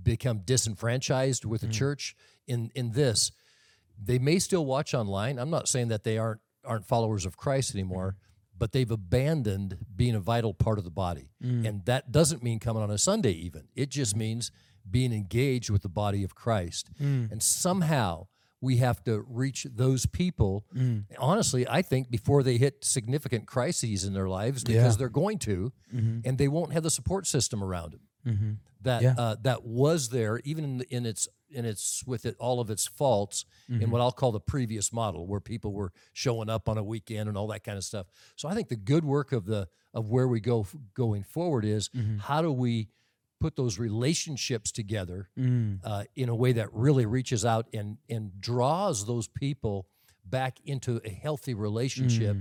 become 0.02 0.38
disenfranchised 0.40 1.44
with 1.44 1.60
the 1.60 1.66
mm. 1.66 1.72
church. 1.72 2.16
In 2.46 2.70
in 2.74 2.92
this, 2.92 3.32
they 4.02 4.18
may 4.18 4.38
still 4.38 4.66
watch 4.66 4.94
online. 4.94 5.38
I'm 5.38 5.50
not 5.50 5.68
saying 5.68 5.88
that 5.88 6.04
they 6.04 6.18
aren't 6.18 6.40
aren't 6.64 6.86
followers 6.86 7.24
of 7.26 7.36
Christ 7.36 7.74
anymore, 7.74 8.16
mm. 8.16 8.58
but 8.58 8.72
they've 8.72 8.90
abandoned 8.90 9.78
being 9.94 10.14
a 10.14 10.20
vital 10.20 10.54
part 10.54 10.78
of 10.78 10.84
the 10.84 10.90
body, 10.90 11.30
mm. 11.42 11.66
and 11.66 11.84
that 11.86 12.10
doesn't 12.12 12.42
mean 12.42 12.58
coming 12.58 12.82
on 12.82 12.90
a 12.90 12.98
Sunday. 12.98 13.32
Even 13.32 13.68
it 13.74 13.90
just 13.90 14.16
means 14.16 14.50
being 14.90 15.12
engaged 15.12 15.70
with 15.70 15.82
the 15.82 15.88
body 15.88 16.24
of 16.24 16.34
Christ, 16.34 16.90
and 16.98 17.42
somehow. 17.42 18.26
We 18.64 18.76
have 18.76 19.02
to 19.06 19.24
reach 19.28 19.66
those 19.68 20.06
people. 20.06 20.64
Honestly, 21.18 21.66
I 21.66 21.82
think 21.82 22.12
before 22.12 22.44
they 22.44 22.58
hit 22.58 22.84
significant 22.84 23.44
crises 23.44 24.04
in 24.04 24.12
their 24.12 24.28
lives, 24.28 24.62
because 24.62 24.94
Yeah. 24.94 24.98
they're 24.98 25.08
going 25.08 25.40
to, 25.40 25.72
mm-hmm. 25.92 26.20
and 26.24 26.38
they 26.38 26.46
won't 26.46 26.72
have 26.72 26.84
the 26.84 26.90
support 26.90 27.26
system 27.26 27.60
around 27.60 27.90
them 27.92 28.02
Mhm. 28.26 28.58
that 28.82 29.02
Yeah. 29.02 29.14
uh, 29.18 29.36
that 29.42 29.64
was 29.64 30.08
there, 30.10 30.40
even 30.44 30.64
in, 30.64 30.80
in 30.90 31.06
its 31.06 31.28
in 31.50 31.64
its 31.66 32.02
with 32.06 32.24
it 32.24 32.34
all 32.38 32.60
of 32.60 32.70
its 32.70 32.86
faults 32.86 33.44
Mm-hmm. 33.70 33.82
in 33.82 33.90
what 33.90 34.00
I'll 34.00 34.10
call 34.12 34.32
the 34.32 34.40
previous 34.40 34.92
model, 34.92 35.26
where 35.26 35.40
people 35.40 35.72
were 35.72 35.92
showing 36.12 36.48
up 36.48 36.68
on 36.68 36.78
a 36.78 36.82
weekend 36.82 37.28
and 37.28 37.36
all 37.38 37.46
that 37.48 37.62
kind 37.62 37.76
of 37.78 37.84
stuff. 37.84 38.06
So 38.36 38.48
I 38.48 38.54
think 38.54 38.68
the 38.68 38.76
good 38.76 39.04
work 39.04 39.32
of 39.32 39.44
the 39.46 39.68
of 39.94 40.08
where 40.08 40.26
we 40.26 40.40
go 40.40 40.62
f- 40.62 40.74
going 40.94 41.22
forward 41.22 41.64
is 41.64 41.88
Mm-hmm. 41.90 42.18
how 42.18 42.40
do 42.42 42.50
we 42.50 42.88
put 43.38 43.56
those 43.56 43.78
relationships 43.78 44.70
together 44.72 45.28
Mm. 45.38 45.80
uh, 45.84 46.04
in 46.14 46.28
a 46.28 46.34
way 46.34 46.52
that 46.52 46.72
really 46.72 47.04
reaches 47.06 47.44
out 47.44 47.66
and 47.74 47.98
and 48.08 48.40
draws 48.40 49.04
those 49.06 49.28
people 49.28 49.86
back 50.24 50.58
into 50.64 51.00
a 51.04 51.10
healthy 51.10 51.52
relationship, 51.54 52.36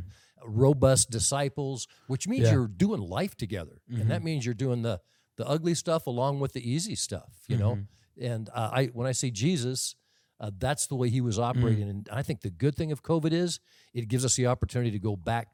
robust 0.45 1.09
disciples, 1.09 1.87
which 2.07 2.27
means 2.27 2.41
Mm. 2.41 2.45
Yeah. 2.45 2.49
Mm-hmm. 2.51 2.59
you're 2.59 2.67
doing 2.67 3.01
life 3.01 3.35
together, 3.35 3.81
and 3.89 4.09
that 4.09 4.23
means 4.23 4.45
you're 4.45 4.53
doing 4.55 4.81
the 4.83 5.01
the 5.41 5.47
ugly 5.55 5.75
stuff 5.83 6.03
along 6.13 6.33
with 6.43 6.51
the 6.57 6.63
easy 6.73 6.95
stuff, 7.07 7.31
you 7.51 7.57
know. 7.63 7.73
Mm-hmm. 7.75 8.23
And 8.31 8.49
uh, 8.59 8.69
I 8.79 8.81
when 8.97 9.07
I 9.07 9.13
say 9.21 9.29
Jesus. 9.31 9.95
Uh, 10.43 10.49
that's 10.57 10.87
the 10.87 10.95
way 11.01 11.07
he 11.17 11.21
was 11.21 11.37
Mm. 11.37 11.43
operating, 11.49 11.87
and 11.93 12.09
I 12.19 12.23
think 12.23 12.41
the 12.41 12.49
good 12.49 12.75
thing 12.75 12.91
of 12.91 13.03
COVID 13.11 13.31
is 13.31 13.59
it 13.93 14.07
gives 14.07 14.25
us 14.25 14.33
the 14.39 14.47
opportunity 14.47 14.89
to 14.89 14.97
go 15.09 15.15
back 15.15 15.45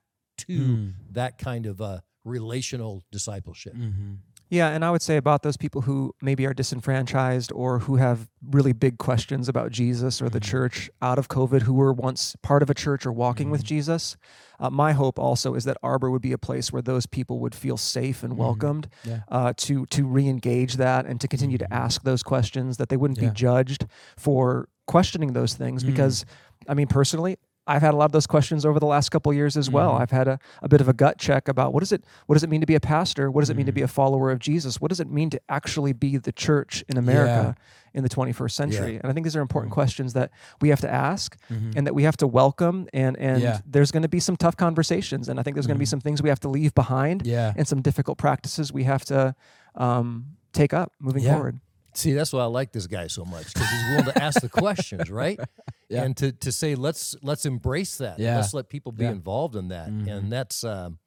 to 0.46 0.54
Mm. 0.60 0.94
that 1.12 1.38
kind 1.38 1.66
of 1.66 1.82
uh, 1.82 2.00
relational 2.24 3.04
discipleship. 3.12 3.76
Mhm. 3.76 4.20
Yeah, 4.50 4.70
and 4.70 4.86
I 4.86 4.92
would 4.92 5.02
say 5.02 5.18
about 5.18 5.44
those 5.44 5.58
people 5.58 5.82
who 5.82 6.14
maybe 6.22 6.46
are 6.46 6.54
disenfranchised 6.54 7.52
or 7.54 7.80
who 7.80 7.98
have 7.98 8.30
really 8.50 8.72
big 8.72 8.98
questions 8.98 9.50
about 9.50 9.72
Jesus 9.72 10.22
or 10.22 10.30
the 10.30 10.40
Mm-hmm. 10.40 10.50
church 10.52 10.90
out 11.02 11.20
of 11.20 11.28
COVID, 11.28 11.64
who 11.64 11.74
were 11.74 11.92
once 11.92 12.36
part 12.42 12.64
of 12.64 12.70
a 12.70 12.74
church 12.74 13.06
or 13.06 13.12
walking 13.12 13.50
with 13.50 13.62
Mm-hmm. 13.62 13.68
Jesus. 13.68 14.16
Uh, 14.60 14.70
my 14.70 14.94
hope 14.94 15.20
also 15.20 15.54
is 15.56 15.66
that 15.66 15.78
Arbor 15.84 16.10
would 16.10 16.22
be 16.22 16.32
a 16.32 16.38
place 16.38 16.72
where 16.72 16.82
those 16.82 17.06
people 17.06 17.40
would 17.40 17.54
feel 17.56 17.78
safe 17.78 18.24
and 18.24 18.38
welcomed 18.38 18.88
Mm-hmm. 19.04 19.10
Yeah. 19.10 19.20
uh, 19.30 19.54
to 19.58 19.86
to 19.88 20.06
re-engage 20.06 20.76
that 20.78 21.06
and 21.06 21.20
to 21.22 21.28
continue 21.28 21.58
to 21.58 21.74
ask 21.74 22.04
those 22.04 22.24
questions. 22.24 22.78
That 22.78 22.90
they 22.90 22.98
wouldn't 22.98 23.20
Yeah. 23.22 23.30
be 23.30 23.34
judged 23.36 23.86
for 24.18 24.70
questioning 24.86 25.34
those 25.34 25.54
things 25.56 25.84
Mm. 25.84 25.88
because, 25.88 26.26
I 26.70 26.74
mean, 26.74 26.88
personally. 26.88 27.38
I've 27.68 27.82
had 27.82 27.94
a 27.94 27.98
lot 27.98 28.06
of 28.06 28.12
those 28.14 28.26
questions 28.28 28.66
over 28.66 28.80
the 28.80 28.86
last 28.86 29.10
couple 29.10 29.34
years 29.34 29.58
as 29.58 29.70
well. 29.70 29.94
Mhm. 29.94 30.02
I've 30.02 30.12
had 30.12 30.28
a, 30.28 30.40
a 30.62 30.70
bit 30.70 30.80
of 30.82 30.88
a 30.88 30.94
gut 30.94 31.18
check 31.18 31.48
about 31.48 31.74
what 31.74 31.82
does 31.82 31.92
it 31.92 32.04
what 32.26 32.34
does 32.36 32.44
it 32.44 32.50
mean 32.50 32.62
to 32.62 32.68
be 32.68 32.76
a 32.76 32.80
pastor? 32.80 33.30
What 33.30 33.42
does 33.42 33.50
it 33.50 33.58
mean 33.58 33.66
to 33.66 33.72
be 33.72 33.82
a 33.82 33.88
follower 33.88 34.32
of 34.32 34.40
Jesus? 34.40 34.80
What 34.82 34.90
does 34.90 35.00
it 35.00 35.10
mean 35.10 35.30
to 35.32 35.42
actually 35.50 35.94
be 35.94 36.18
the 36.18 36.32
church 36.32 36.84
in 36.88 36.98
America 36.98 37.56
in 37.94 38.04
the 38.04 38.10
21st 38.10 38.52
century? 38.52 38.96
And 38.98 39.06
I 39.10 39.14
think 39.14 39.26
these 39.26 39.36
are 39.36 39.42
important 39.42 39.74
questions 39.74 40.14
that 40.14 40.32
we 40.62 40.70
have 40.70 40.82
to 40.82 40.90
ask 40.92 41.38
and 41.50 41.86
that 41.88 41.94
we 41.94 42.04
have 42.04 42.18
to 42.18 42.28
welcome 42.28 42.88
and 42.94 43.18
and 43.18 43.42
Yeah. 43.42 43.60
there's 43.66 43.92
going 43.92 44.04
to 44.04 44.10
be 44.10 44.20
some 44.20 44.38
tough 44.38 44.56
conversations 44.56 45.28
and 45.30 45.40
I 45.40 45.44
think 45.44 45.56
there's 45.56 45.68
going 45.68 45.78
to 45.78 45.80
be 45.80 45.86
some 45.86 46.00
things 46.02 46.22
we 46.24 46.30
have 46.30 46.40
to 46.42 46.50
leave 46.50 46.74
behind 46.74 47.26
Yeah. 47.28 47.54
and 47.58 47.68
some 47.68 47.82
difficult 47.82 48.18
practices 48.18 48.72
we 48.72 48.84
have 48.84 49.04
to 49.06 49.36
um, 49.76 50.38
take 50.54 50.74
up 50.74 50.92
moving 51.00 51.24
Yeah. 51.24 51.34
forward. 51.36 51.60
See, 51.98 52.14
that's 52.14 52.32
why 52.32 52.42
I 52.42 52.46
like 52.46 52.72
this 52.72 52.86
guy 52.88 53.08
so 53.08 53.26
much 53.26 53.54
because 53.54 53.70
he's 53.70 53.84
willing 53.90 54.06
to 54.06 54.24
ask 54.24 54.40
the 54.42 54.50
questions, 54.50 55.10
right? 55.10 55.40
Yeah. 55.90 56.04
And 56.04 56.18
to, 56.18 56.34
to 56.34 56.52
say 56.52 56.76
let's 56.76 57.16
let's 57.24 57.46
embrace 57.46 57.98
that. 58.00 58.20
Yeah. 58.20 58.36
Let's 58.36 58.54
let 58.54 58.68
people 58.68 58.92
be 58.92 59.06
Yeah. 59.06 59.12
involved 59.12 59.56
in 59.56 59.70
that, 59.70 59.88
Mhm. 59.90 60.08
and 60.12 60.30
that's 60.32 60.66
um, 60.66 61.00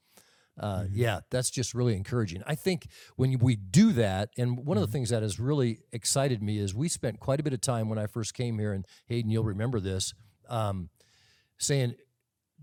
uh, 0.58 0.84
Mm-hmm. 0.84 0.94
yeah, 0.96 1.20
that's 1.30 1.50
just 1.50 1.74
really 1.74 1.94
encouraging. 1.94 2.42
I 2.46 2.54
think 2.54 2.86
when 3.16 3.38
we 3.40 3.56
do 3.56 3.92
that, 3.92 4.30
and 4.38 4.56
one 4.56 4.64
Mm-hmm. 4.76 4.82
of 4.82 4.88
the 4.88 4.92
things 4.92 5.10
that 5.10 5.22
has 5.22 5.38
really 5.38 5.80
excited 5.92 6.42
me 6.42 6.56
is 6.58 6.74
we 6.74 6.88
spent 6.88 7.20
quite 7.20 7.40
a 7.40 7.42
bit 7.42 7.52
of 7.52 7.60
time 7.60 7.90
when 7.90 7.98
I 7.98 8.06
first 8.06 8.32
came 8.32 8.58
here, 8.58 8.72
and 8.72 8.86
Hayden, 9.06 9.30
you'll 9.30 9.44
remember 9.44 9.80
this, 9.80 10.14
um, 10.48 10.88
saying. 11.58 11.94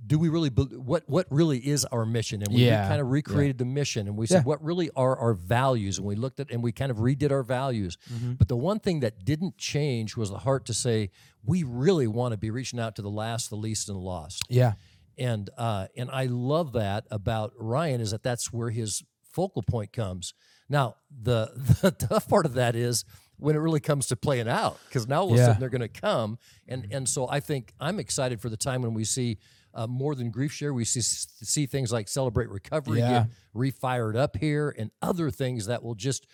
Do 0.05 0.17
we 0.17 0.29
really 0.29 0.49
what 0.49 1.03
what 1.09 1.25
really 1.29 1.57
is 1.59 1.83
our 1.85 2.05
mission? 2.05 2.41
And 2.41 2.53
we 2.53 2.65
Yeah. 2.65 2.87
kind 2.87 3.01
of 3.01 3.07
recreated 3.09 3.57
the 3.57 3.65
mission, 3.65 4.07
and 4.07 4.15
we 4.15 4.25
said 4.27 4.37
Yeah. 4.39 4.43
what 4.43 4.63
really 4.63 4.89
are 4.95 5.17
our 5.17 5.33
values, 5.33 5.97
and 5.97 6.07
we 6.07 6.15
looked 6.15 6.39
at 6.39 6.49
and 6.49 6.63
we 6.63 6.71
kind 6.71 6.91
of 6.91 6.97
redid 6.97 7.31
our 7.31 7.43
values. 7.43 7.97
Mm-hmm. 8.13 8.33
But 8.33 8.47
the 8.47 8.55
one 8.55 8.79
thing 8.79 9.01
that 9.01 9.25
didn't 9.25 9.57
change 9.57 10.15
was 10.15 10.29
the 10.29 10.37
heart 10.39 10.65
to 10.67 10.73
say 10.73 11.09
we 11.43 11.63
really 11.63 12.07
want 12.07 12.31
to 12.33 12.37
be 12.37 12.49
reaching 12.51 12.79
out 12.79 12.95
to 12.97 13.01
the 13.01 13.09
last, 13.09 13.49
the 13.49 13.55
least, 13.57 13.89
and 13.89 13.97
the 13.97 14.01
lost. 14.01 14.43
Yeah. 14.49 14.73
And 15.17 15.49
uh, 15.57 15.87
and 15.97 16.09
I 16.11 16.25
love 16.27 16.73
that 16.73 17.05
about 17.11 17.51
Ryan 17.57 17.99
is 17.99 18.11
that 18.11 18.23
that's 18.23 18.53
where 18.53 18.69
his 18.69 19.03
focal 19.23 19.61
point 19.63 19.91
comes. 19.91 20.33
Now 20.69 20.95
the 21.09 21.51
the 21.81 21.91
tough 21.91 22.29
part 22.29 22.45
of 22.45 22.53
that 22.53 22.75
is 22.75 23.03
when 23.39 23.55
it 23.55 23.59
really 23.59 23.79
comes 23.79 24.07
to 24.07 24.15
playing 24.15 24.47
out 24.47 24.79
because 24.87 25.07
now 25.07 25.21
all 25.21 25.27
of 25.29 25.33
a 25.33 25.37
Yeah. 25.37 25.45
sudden 25.47 25.59
they're 25.59 25.69
going 25.69 25.81
to 25.81 25.87
come 25.89 26.37
and 26.67 26.87
and 26.91 27.09
so 27.09 27.27
I 27.29 27.39
think 27.39 27.73
I'm 27.79 27.99
excited 27.99 28.39
for 28.41 28.49
the 28.49 28.57
time 28.57 28.81
when 28.83 28.93
we 28.93 29.03
see. 29.03 29.37
Uh, 29.73 29.85
more 29.87 30.15
than 30.15 30.31
grief 30.31 30.51
share, 30.51 30.73
we 30.73 30.85
see 30.85 31.01
see 31.01 31.65
things 31.65 31.91
like 31.91 32.07
celebrate 32.07 32.49
recovery 32.49 32.99
Yeah. 32.99 33.25
get 33.25 33.27
refired 33.55 34.15
up 34.15 34.37
here, 34.37 34.73
and 34.77 34.91
other 35.01 35.29
things 35.29 35.67
that 35.67 35.83
will 35.83 35.95
just 35.95 36.25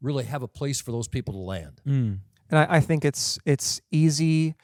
really 0.00 0.24
have 0.24 0.42
a 0.42 0.48
place 0.48 0.80
for 0.80 0.92
those 0.92 1.08
people 1.08 1.34
to 1.34 1.40
land. 1.40 1.80
Mm. 1.86 2.18
And 2.50 2.58
I, 2.58 2.76
I 2.76 2.80
think 2.80 3.04
it's 3.04 3.38
it's 3.44 3.80
easy. 3.90 4.54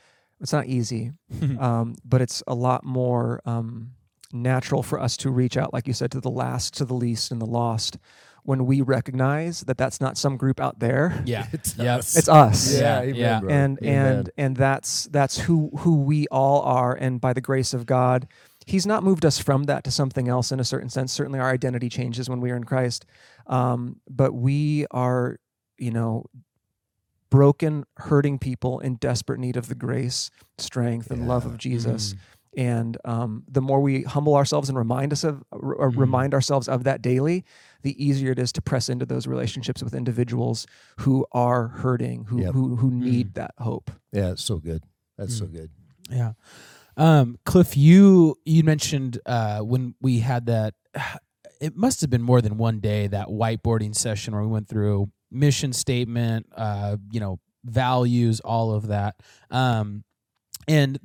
It's 0.41 0.53
not 0.53 0.67
easy, 0.67 1.13
um, 1.59 1.97
but 2.05 2.21
it's 2.21 2.43
a 2.47 2.55
lot 2.55 2.85
more 2.85 3.41
um, 3.45 3.93
natural 4.33 4.83
for 4.83 5.01
us 5.01 5.17
to 5.19 5.31
reach 5.31 5.57
out, 5.57 5.73
like 5.73 5.87
you 5.87 5.93
said, 5.93 6.11
to 6.13 6.21
the 6.21 6.31
last, 6.31 6.75
to 6.75 6.85
the 6.85 6.95
least, 6.95 7.31
and 7.33 7.41
the 7.41 7.47
lost, 7.47 7.99
when 8.45 8.67
we 8.67 8.81
recognize 8.81 9.61
that 9.63 9.77
that's 9.79 10.01
not 10.01 10.17
some 10.19 10.37
group 10.37 10.61
out 10.61 10.79
there. 10.79 11.23
Yeah. 11.27 11.47
It's 11.53 11.77
Yep. 11.77 11.99
us. 11.99 12.17
It's 12.17 12.29
us. 12.29 12.81
Yeah, 12.81 13.01
amen, 13.01 13.15
yeah. 13.15 13.41
brother. 13.41 13.55
and 13.55 13.79
Amen. 13.83 14.07
and 14.17 14.31
and 14.37 14.57
that's 14.57 15.05
that's 15.05 15.39
who 15.39 15.71
who 15.79 16.03
we 16.03 16.27
all 16.29 16.63
are 16.63 16.95
and 16.95 17.21
by 17.21 17.33
the 17.33 17.41
grace 17.41 17.73
of 17.75 17.87
god 17.87 18.27
he's 18.67 18.87
not 18.87 19.03
moved 19.03 19.25
us 19.25 19.39
from 19.39 19.65
that 19.65 19.83
to 19.85 19.91
something 19.91 20.29
else 20.29 20.53
in 20.53 20.61
a 20.61 20.65
certain 20.65 20.89
sense 20.89 21.13
certainly 21.13 21.39
our 21.41 21.51
identity 21.51 21.89
changes 21.89 22.29
when 22.31 22.41
we 22.41 22.51
are 22.51 22.57
in 22.57 22.65
christ 22.65 23.05
um, 23.47 23.97
but 24.09 24.33
we 24.33 24.87
are 24.91 25.39
you 25.79 25.91
know 25.91 26.25
broken 27.31 27.85
hurting 27.97 28.39
people 28.39 28.81
in 28.81 28.97
desperate 28.97 29.39
need 29.39 29.57
of 29.57 29.69
the 29.69 29.75
grace 29.75 30.31
strength 30.59 31.11
and 31.11 31.29
love 31.29 31.47
of 31.47 31.57
jesus 31.59 32.15
Mm. 32.15 32.19
And 32.57 32.97
um, 33.05 33.45
the 33.49 33.61
more 33.61 33.81
we 33.81 34.03
humble 34.03 34.35
ourselves 34.35 34.69
and 34.69 34.77
remind 34.77 35.13
us 35.13 35.23
of 35.25 35.43
or 35.53 35.91
Mhm. 35.91 35.97
remind 35.99 36.35
ourselves 36.35 36.69
of 36.69 36.85
that 36.85 37.01
daily 37.03 37.45
the 37.83 37.95
easier 38.05 38.33
it 38.33 38.39
is 38.39 38.53
to 38.53 38.61
press 38.63 38.89
into 38.89 39.07
those 39.07 39.27
relationships 39.27 39.83
with 39.83 39.95
individuals 39.95 40.67
who 40.99 41.25
are 41.33 41.69
hurting 41.69 42.25
who 42.25 42.41
Yep. 42.43 42.55
who, 42.55 42.77
who 42.77 42.91
need 42.91 43.35
that 43.35 43.53
hope 43.59 43.91
yeah, 44.13 44.31
it's 44.33 44.43
so 44.45 44.59
good. 44.59 44.83
That's 45.17 45.35
Mm. 45.37 45.39
so 45.39 45.47
good. 45.47 45.71
Yeah. 46.11 46.33
Um, 46.97 47.39
Cliff, 47.45 47.77
you 47.77 48.37
you 48.45 48.65
mentioned 48.65 49.21
uh, 49.27 49.61
when 49.61 49.95
we 50.01 50.19
had 50.21 50.47
that. 50.47 50.75
It 51.61 51.77
must 51.77 52.01
have 52.01 52.09
been 52.09 52.23
more 52.23 52.41
than 52.41 52.57
one 52.57 52.81
day 52.81 53.07
that 53.09 53.27
whiteboarding 53.29 53.95
session 53.95 54.33
where 54.33 54.43
we 54.43 54.49
went 54.49 54.67
through 54.67 55.11
mission 55.31 55.75
statement, 55.75 56.47
uh, 56.57 56.97
you 57.13 57.21
know, 57.21 57.39
values, 57.65 58.41
all 58.41 58.73
of 58.73 58.87
that. 58.87 59.17
Um, 59.51 60.03
and 60.71 61.01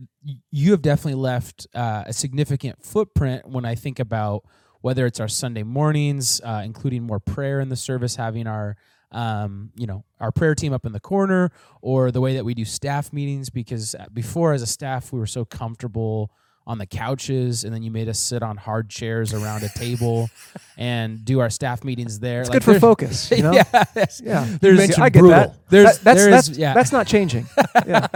you 0.51 0.71
have 0.71 0.84
definitely 0.84 1.19
left 1.19 1.65
uh, 1.73 2.04
a 2.06 2.13
significant 2.13 2.86
footprint 2.86 3.49
when 3.49 3.65
I 3.65 3.73
think 3.73 3.99
about 3.99 4.45
whether 4.82 5.08
it's 5.08 5.19
our 5.19 5.28
Sunday 5.28 5.63
mornings, 5.63 6.39
uh, 6.43 6.62
including 6.63 7.01
more 7.01 7.19
prayer 7.19 7.60
in 7.60 7.69
the 7.69 7.75
service, 7.75 8.15
having 8.15 8.45
our 8.45 8.78
um, 9.12 9.71
you 9.75 9.88
know 9.88 10.04
our 10.19 10.32
prayer 10.32 10.54
team 10.54 10.71
up 10.71 10.86
in 10.86 10.91
the 10.91 10.99
corner, 10.99 11.51
or 11.82 12.12
the 12.12 12.21
way 12.21 12.36
that 12.36 12.45
we 12.45 12.54
do 12.54 12.63
staff 12.63 13.12
meetings. 13.12 13.49
Because 13.49 13.95
uh, 13.95 14.06
before, 14.13 14.54
as 14.54 14.62
a 14.62 14.67
staff, 14.67 15.12
we 15.12 15.17
were 15.17 15.25
so 15.25 15.45
comfortable 15.45 16.32
on 16.67 16.80
the 16.80 16.86
couches, 16.88 17.63
and 17.63 17.71
then 17.73 17.84
you 17.84 17.91
made 17.91 18.10
us 18.10 18.17
sit 18.17 18.41
on 18.41 18.58
hard 18.58 18.89
chairs 18.89 19.34
around 19.34 19.62
a 19.63 19.69
table 19.69 20.30
and 20.78 21.23
do 21.23 21.39
our 21.39 21.49
staff 21.49 21.84
meetings 21.84 22.19
there. 22.19 22.41
it's 22.41 22.49
Like, 22.49 22.63
good 22.65 22.73
for 22.73 22.80
focus 22.80 23.30
you 23.32 23.43
know? 23.43 23.51
Yeah, 23.54 23.63
there's- 23.93 24.21
yeah 24.23 24.58
There's 24.60 24.80
i 24.97 25.10
get 25.10 25.19
brutal. 25.19 25.30
that 25.30 25.69
There's 25.69 25.86
That- 25.99 26.04
that's 26.04 26.19
there 26.19 26.34
is- 26.34 26.47
that's, 26.47 26.58
yeah. 26.58 26.73
that's 26.73 26.91
not 26.91 27.06
changing 27.08 27.47
yeah 27.88 28.08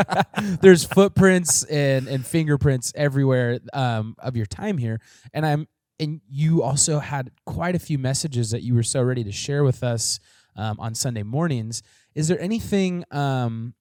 there's 0.62 0.84
footprints 0.84 1.64
and, 1.66 2.08
and 2.08 2.26
fingerprints 2.26 2.92
everywhere 2.96 3.60
um, 3.74 4.16
of 4.20 4.36
your 4.36 4.46
time 4.48 4.78
here 4.80 5.00
and 5.34 5.46
i'm 5.46 5.68
and 6.00 6.22
you 6.30 6.64
also 6.64 6.98
had 7.00 7.30
quite 7.46 7.76
a 7.76 7.80
few 7.80 7.98
messages 8.00 8.52
that 8.52 8.64
you 8.64 8.74
were 8.74 8.84
so 8.84 9.02
ready 9.04 9.24
to 9.24 9.32
share 9.32 9.64
with 9.64 9.84
us 9.84 10.20
um, 10.56 10.80
on 10.80 10.96
sunday 10.96 11.24
mornings 11.24 11.84
is 12.16 12.28
there 12.28 12.40
anything 12.42 13.04
um, 13.12 13.74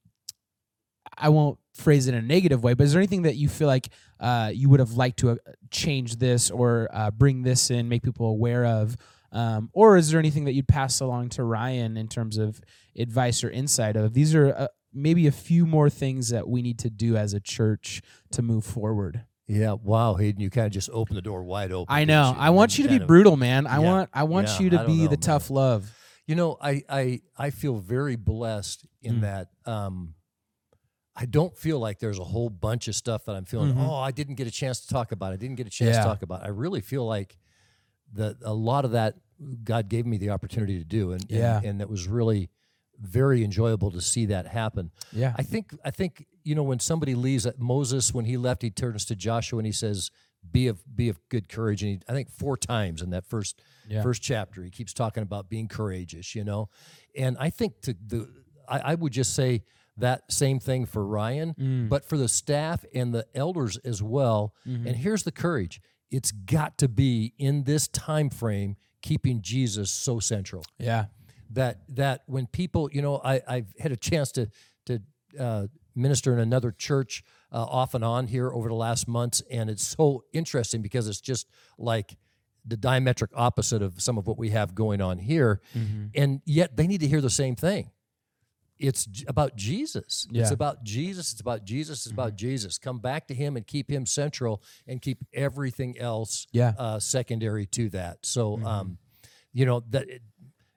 i 1.17 1.29
won't 1.29 1.59
phrase 1.79 2.07
it 2.09 2.15
in 2.15 2.19
a 2.25 2.27
negative 2.27 2.63
way 2.63 2.75
but 2.75 2.85
is 2.85 2.93
there 2.93 3.01
anything 3.01 3.23
that 3.23 3.37
you 3.37 3.49
feel 3.49 3.69
like 3.69 3.89
uh, 4.21 4.51
you 4.53 4.69
would 4.69 4.81
have 4.81 4.93
liked 4.93 5.19
to 5.19 5.31
uh, 5.31 5.37
change 5.71 6.17
this 6.17 6.51
or 6.51 6.89
uh, 6.93 7.11
bring 7.11 7.43
this 7.43 7.71
in 7.71 7.89
make 7.89 8.03
people 8.03 8.27
aware 8.27 8.65
of 8.67 8.97
um, 9.33 9.71
or 9.73 9.97
is 9.97 10.11
there 10.11 10.19
anything 10.19 10.45
that 10.45 10.53
you'd 10.53 10.69
pass 10.69 11.01
along 11.01 11.29
to 11.29 11.43
ryan 11.45 11.97
in 11.97 12.09
terms 12.09 12.37
of 12.37 12.61
advice 12.99 13.45
or 13.45 13.51
insight 13.51 13.97
of 13.97 14.13
these 14.15 14.35
are 14.35 14.53
uh, 14.55 14.67
maybe 14.93 15.27
a 15.27 15.33
few 15.33 15.65
more 15.67 15.89
things 15.91 16.31
that 16.31 16.49
we 16.49 16.63
need 16.63 16.79
to 16.81 16.91
do 16.91 17.17
as 17.17 17.33
a 17.35 17.41
church 17.41 18.01
to 18.33 18.41
move 18.43 18.65
forward. 18.65 19.23
Yeah, 19.47 19.75
wow, 19.75 20.15
Hayden, 20.15 20.41
you 20.41 20.49
kind 20.51 20.67
of 20.67 20.73
just 20.73 20.89
opened 20.93 21.17
the 21.19 21.23
door 21.23 21.45
wide 21.45 21.73
open. 21.73 21.95
I 21.95 22.05
know. 22.05 22.35
I 22.37 22.51
want 22.51 22.77
you 22.79 22.85
to 22.89 22.99
be 22.99 22.99
brutal, 22.99 23.37
man. 23.37 23.67
I 23.67 23.75
Yeah. 23.79 23.87
want 23.87 24.11
I 24.13 24.23
want 24.25 24.49
Yeah, 24.49 24.59
you 24.61 24.71
to 24.71 24.85
be 24.87 24.97
know, 25.03 25.05
the 25.05 25.11
man. 25.11 25.21
tough 25.21 25.51
love. 25.51 25.95
You 26.27 26.35
know, 26.37 26.57
I 26.61 26.83
I 26.89 27.21
I 27.37 27.51
feel 27.51 27.77
very 27.77 28.17
blessed 28.17 28.87
in 29.03 29.17
Mm. 29.17 29.21
that 29.21 29.49
um 29.67 30.15
I 31.21 31.25
don't 31.27 31.57
feel 31.57 31.79
like 31.81 31.99
there's 31.99 32.19
a 32.21 32.25
whole 32.25 32.49
bunch 32.49 32.87
of 32.87 32.95
stuff 32.95 33.25
that 33.25 33.35
I'm 33.35 33.45
feeling, 33.45 33.75
Mhm. 33.75 33.89
oh, 33.89 33.95
I 33.97 34.13
didn't 34.13 34.37
get 34.37 34.47
a 34.47 34.51
chance 34.53 34.81
to 34.83 34.89
talk 34.89 35.11
about. 35.11 35.33
I 35.33 35.37
didn't 35.37 35.57
get 35.57 35.67
a 35.67 35.71
chance 35.71 35.97
Yeah. 35.97 36.03
to 36.03 36.09
talk 36.09 36.23
about. 36.23 36.45
I 36.45 36.49
really 36.49 36.81
feel 36.81 37.05
like 37.07 37.37
that 38.15 38.37
a 38.43 38.55
lot 38.55 38.85
of 38.85 38.93
that 38.93 39.17
God 39.65 39.89
gave 39.89 40.07
me 40.07 40.17
the 40.17 40.31
opportunity 40.31 40.79
to 40.79 40.85
do 40.85 41.13
and 41.13 41.23
and- 41.23 41.31
Yeah. 41.31 41.61
and, 41.63 41.81
it 41.81 41.89
was 41.89 42.07
really 42.07 42.51
very 43.01 43.45
enjoyable 43.45 43.91
to 43.93 44.01
see 44.01 44.27
that 44.27 44.47
happen. 44.49 44.91
Yeah. 45.13 45.33
I 45.37 45.43
think 45.43 45.73
I 45.85 45.91
think 45.91 46.27
you 46.45 46.55
know 46.55 46.63
when 46.65 46.81
somebody 46.81 47.15
leaves 47.15 47.47
Moses 47.59 48.13
when 48.15 48.25
he 48.25 48.37
left 48.37 48.63
he 48.63 48.71
turns 48.71 49.05
to 49.07 49.15
Joshua 49.17 49.59
and 49.59 49.67
he 49.67 49.73
says 49.73 50.11
be 50.51 50.67
of 50.69 50.83
be 50.97 51.09
of 51.09 51.19
good 51.29 51.49
courage 51.49 51.83
and 51.83 51.93
he, 51.93 52.01
I 52.09 52.13
think 52.13 52.31
four 52.31 52.57
times 52.57 53.03
in 53.03 53.11
that 53.11 53.25
first 53.25 53.61
Yeah. 53.89 54.03
first 54.03 54.23
chapter 54.23 54.63
he 54.65 54.71
keeps 54.71 54.93
talking 54.93 55.23
about 55.23 55.49
being 55.49 55.69
courageous 55.69 56.35
you 56.35 56.43
know 56.45 56.69
and 57.17 57.37
I 57.39 57.51
think 57.51 57.81
to 57.83 57.95
the 57.95 58.29
I, 58.69 58.79
I 58.93 58.95
would 58.97 59.13
just 59.13 59.35
say 59.35 59.63
that 59.99 60.31
same 60.31 60.59
thing 60.61 60.87
for 60.87 61.05
Ryan 61.07 61.55
Mm. 61.55 61.89
but 61.89 62.05
for 62.09 62.17
the 62.17 62.29
staff 62.29 62.85
and 62.95 63.15
the 63.15 63.27
elders 63.35 63.77
as 63.79 64.03
well 64.03 64.55
Mhm. 64.67 64.87
and 64.87 64.97
here's 64.97 65.23
the 65.25 65.33
courage 65.33 65.81
it's 66.11 66.31
got 66.33 66.79
to 66.79 66.89
be 66.89 67.35
in 67.39 67.65
this 67.65 67.87
time 67.89 68.31
frame 68.31 68.77
keeping 69.03 69.43
Jesus 69.43 69.91
so 69.91 70.19
central 70.21 70.65
yeah. 70.79 71.07
that 71.51 71.83
that 71.89 72.23
when 72.27 72.47
people 72.47 72.89
you 72.93 73.03
know 73.03 73.21
I, 73.25 73.41
I've 73.47 73.75
had 73.79 73.93
a 73.93 73.97
chance 73.97 74.33
to 74.33 74.49
to 74.87 75.03
uh, 75.39 75.67
minister 75.95 76.33
in 76.33 76.39
another 76.39 76.71
church 76.71 77.23
uh, 77.53 77.63
off 77.65 77.93
and 77.95 78.05
on 78.05 78.27
here 78.29 78.51
over 78.53 78.69
the 78.69 78.75
last 78.75 79.09
months 79.09 79.43
and 79.51 79.69
it's 79.69 79.87
so 79.87 80.25
interesting 80.33 80.81
because 80.81 81.09
it's 81.09 81.21
just 81.21 81.47
like 81.77 82.17
the 82.65 82.77
diametric 82.77 83.29
opposite 83.35 83.83
of 83.83 84.01
some 84.01 84.17
of 84.19 84.27
what 84.27 84.39
we 84.39 84.51
have 84.51 84.75
going 84.75 85.01
on 85.01 85.19
here 85.19 85.61
Mhm. 85.77 86.11
and 86.15 86.41
yet 86.45 86.77
they 86.77 86.87
need 86.87 87.01
to 87.01 87.09
hear 87.09 87.21
the 87.21 87.31
same 87.31 87.57
thing 87.57 87.91
it's 88.79 89.09
about 89.27 89.57
jesus 89.57 90.27
Yeah. 90.31 90.43
it's 90.43 90.51
about 90.51 90.85
jesus 90.85 91.33
it's 91.33 91.41
about 91.41 91.65
jesus 91.65 92.07
it's 92.07 92.13
about 92.13 92.37
jesus 92.37 92.79
come 92.79 92.99
back 93.01 93.27
to 93.29 93.35
him 93.35 93.57
and 93.57 93.67
keep 93.67 93.91
him 93.91 94.07
central 94.07 94.63
and 94.87 95.01
keep 95.03 95.19
everything 95.33 95.99
else 95.99 96.47
Yeah. 96.53 96.75
uh, 96.79 96.99
secondary 96.99 97.67
to 97.67 97.89
that 97.91 98.19
so 98.25 98.59
um, 98.65 98.99
you 99.53 99.67
know 99.67 99.83
that 99.91 100.07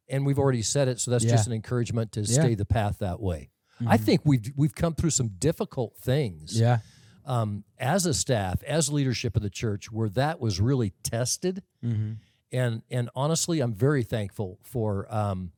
and 0.09 0.25
we've 0.25 0.39
already 0.39 0.61
said 0.63 0.87
it 0.87 0.99
so 0.99 1.11
that's 1.11 1.23
Yeah. 1.23 1.31
just 1.31 1.47
an 1.47 1.53
encouragement 1.53 2.11
to 2.13 2.25
stay 2.25 2.55
the 2.55 2.65
path 2.65 2.99
that 2.99 3.19
way 3.21 3.49
i 3.87 3.97
Mhm. 3.97 4.01
think 4.01 4.21
we've 4.25 4.51
we've 4.55 4.75
come 4.75 4.93
through 4.95 5.11
some 5.11 5.29
difficult 5.39 5.97
things 5.97 6.59
Yeah. 6.59 6.79
um, 7.25 7.63
as 7.77 8.05
a 8.07 8.13
staff, 8.15 8.63
as 8.63 8.91
leadership 8.91 9.35
of 9.35 9.43
the 9.43 9.49
church, 9.49 9.91
where 9.91 10.09
that 10.09 10.39
was 10.39 10.59
really 10.59 10.91
tested. 11.03 11.61
Mm-hmm. 11.83 12.13
And 12.51 12.81
and 12.89 13.09
honestly, 13.15 13.59
I'm 13.59 13.73
very 13.75 14.03
thankful 14.03 14.57
for 14.63 15.07
um, 15.13 15.51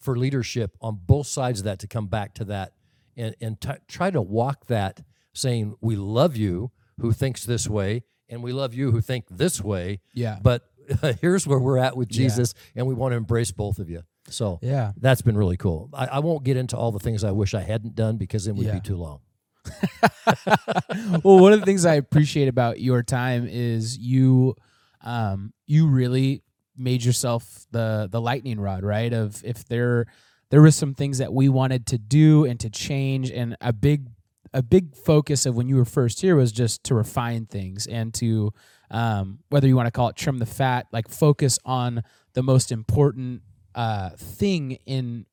for 0.00 0.16
leadership 0.16 0.76
on 0.80 0.98
both 1.06 1.26
sides 1.26 1.60
of 1.60 1.64
that 1.64 1.78
to 1.80 1.86
come 1.86 2.06
back 2.08 2.34
to 2.34 2.44
that 2.46 2.72
and 3.16 3.34
and 3.40 3.60
t- 3.60 3.70
try 3.88 4.10
to 4.10 4.20
walk 4.22 4.66
that, 4.66 5.00
saying 5.32 5.74
we 5.80 5.96
love 5.96 6.36
you 6.36 6.70
who 7.00 7.12
thinks 7.12 7.44
this 7.44 7.68
way, 7.68 8.02
and 8.28 8.42
we 8.42 8.52
love 8.52 8.74
you 8.74 8.90
who 8.92 9.00
think 9.00 9.26
this 9.30 9.62
way. 9.62 10.00
Yeah. 10.14 10.38
But 10.42 10.62
here's 11.20 11.46
where 11.46 11.58
we're 11.58 11.78
at 11.78 11.96
with 11.96 12.08
Jesus, 12.08 12.54
and 12.74 12.86
we 12.86 12.94
want 12.94 13.12
to 13.12 13.16
embrace 13.16 13.52
both 13.52 13.78
of 13.78 13.88
you. 13.90 14.02
So 14.28 14.58
Yeah. 14.62 14.92
that's 14.96 15.22
been 15.22 15.36
really 15.36 15.56
cool. 15.56 15.88
I, 15.92 16.06
I 16.06 16.18
won't 16.20 16.44
get 16.44 16.56
into 16.56 16.76
all 16.76 16.92
the 16.92 16.98
things 16.98 17.24
I 17.24 17.30
wish 17.32 17.54
I 17.54 17.60
hadn't 17.62 17.94
done 17.94 18.16
because 18.16 18.44
then 18.44 18.56
we'd 18.56 18.66
Yeah. 18.66 18.74
be 18.74 18.80
too 18.80 18.96
long. 18.96 19.20
well, 21.24 21.38
one 21.38 21.52
of 21.52 21.60
the 21.60 21.66
things 21.66 21.84
I 21.84 21.94
appreciate 21.94 22.48
about 22.48 22.80
your 22.80 23.02
time 23.02 23.46
is 23.48 23.98
you, 23.98 24.56
um, 25.02 25.52
you 25.66 25.86
really 25.88 26.42
made 26.80 27.04
yourself 27.04 27.66
the 27.70 28.08
the 28.10 28.20
lightning 28.20 28.58
rod, 28.60 28.82
right? 28.82 29.12
Of 29.12 29.42
if 29.44 29.64
there 29.66 30.06
there 30.50 30.62
was 30.62 30.74
some 30.74 30.94
things 30.94 31.18
that 31.18 31.32
we 31.32 31.48
wanted 31.48 31.86
to 31.88 31.98
do 31.98 32.44
and 32.44 32.58
to 32.60 32.70
change, 32.70 33.30
and 33.30 33.56
a 33.60 33.72
big 33.72 34.08
a 34.52 34.62
big 34.62 34.96
focus 34.96 35.46
of 35.46 35.54
when 35.54 35.68
you 35.68 35.76
were 35.76 35.84
first 35.84 36.20
here 36.20 36.34
was 36.34 36.50
just 36.50 36.82
to 36.84 36.94
refine 36.94 37.46
things 37.46 37.86
and 37.86 38.12
to 38.14 38.52
um, 38.90 39.38
whether 39.48 39.68
you 39.68 39.76
want 39.76 39.86
to 39.86 39.92
call 39.92 40.08
it 40.08 40.16
trim 40.16 40.38
the 40.38 40.46
fat, 40.46 40.86
like 40.92 41.08
focus 41.08 41.58
on 41.64 42.02
the 42.34 42.42
most 42.42 42.72
important 42.72 43.42
uh, 43.74 44.10
thing 44.10 44.72
in 44.86 45.26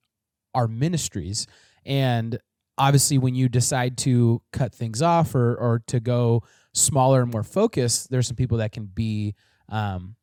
our 0.54 0.68
ministries. 0.68 1.48
And 1.86 2.38
obviously, 2.78 3.18
when 3.18 3.34
you 3.34 3.50
decide 3.50 3.98
to 4.00 4.42
cut 4.54 4.74
things 4.74 5.02
off 5.02 5.34
or, 5.34 5.56
or 5.56 5.82
to 5.88 6.00
go 6.00 6.44
smaller 6.74 7.22
and 7.24 7.32
more 7.32 7.44
focused, 7.44 8.12
there's 8.12 8.28
some 8.28 8.36
people 8.36 8.60
that 8.60 8.72
can 8.72 8.86
be 8.86 9.34
um, 9.70 10.16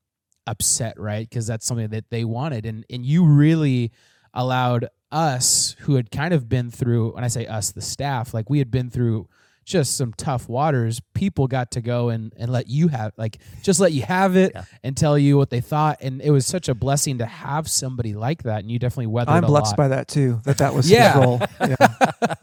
upset, 0.47 0.99
right? 0.99 1.29
Because 1.29 1.47
that's 1.47 1.67
something 1.67 1.89
that 1.91 2.11
they 2.11 2.25
wanted. 2.25 2.67
And, 2.67 2.85
and 2.91 3.05
you 3.05 3.25
really 3.25 3.93
allowed 4.33 4.89
us, 5.13 5.77
who 5.81 5.95
had 5.95 6.11
kind 6.11 6.35
of 6.35 6.49
been 6.49 6.71
through, 6.71 7.15
when 7.15 7.25
I 7.25 7.29
say 7.29 7.47
us, 7.47 7.73
the 7.73 7.81
staff, 7.83 8.35
like 8.35 8.51
we 8.51 8.59
had 8.59 8.71
been 8.71 8.91
through 8.91 9.29
just 9.65 9.97
some 9.97 10.13
tough 10.13 10.47
waters 10.47 11.01
people 11.15 11.47
got 11.49 11.71
to 11.71 11.81
go 11.81 12.11
and, 12.11 12.35
and 12.37 12.53
let 12.53 12.69
you 12.69 12.89
have 12.89 13.13
like 13.17 13.39
just 13.63 13.81
let 13.81 13.93
you 13.93 14.03
have 14.03 14.37
it 14.37 14.53
Yeah. 14.55 14.65
and 14.83 14.95
tell 14.95 15.19
you 15.19 15.39
what 15.39 15.49
they 15.49 15.63
thought 15.63 16.01
and 16.03 16.21
it 16.21 16.31
was 16.31 16.45
such 16.45 16.69
a 16.69 16.75
blessing 16.75 17.17
to 17.17 17.25
have 17.25 17.67
somebody 17.71 18.13
like 18.13 18.43
that 18.43 18.59
and 18.59 18.71
you 18.71 18.79
definitely 18.79 19.07
weathered 19.07 19.33
I'm 19.37 19.45
a 19.45 19.47
blessed 19.47 19.69
lot. 19.69 19.77
by 19.79 19.89
that 19.89 20.07
too. 20.07 20.43
That 20.45 20.59
that 20.59 20.75
was 20.75 20.91
Yeah. 20.91 21.15
his 21.15 21.25
role. 21.25 21.41
Yeah, 21.63 21.77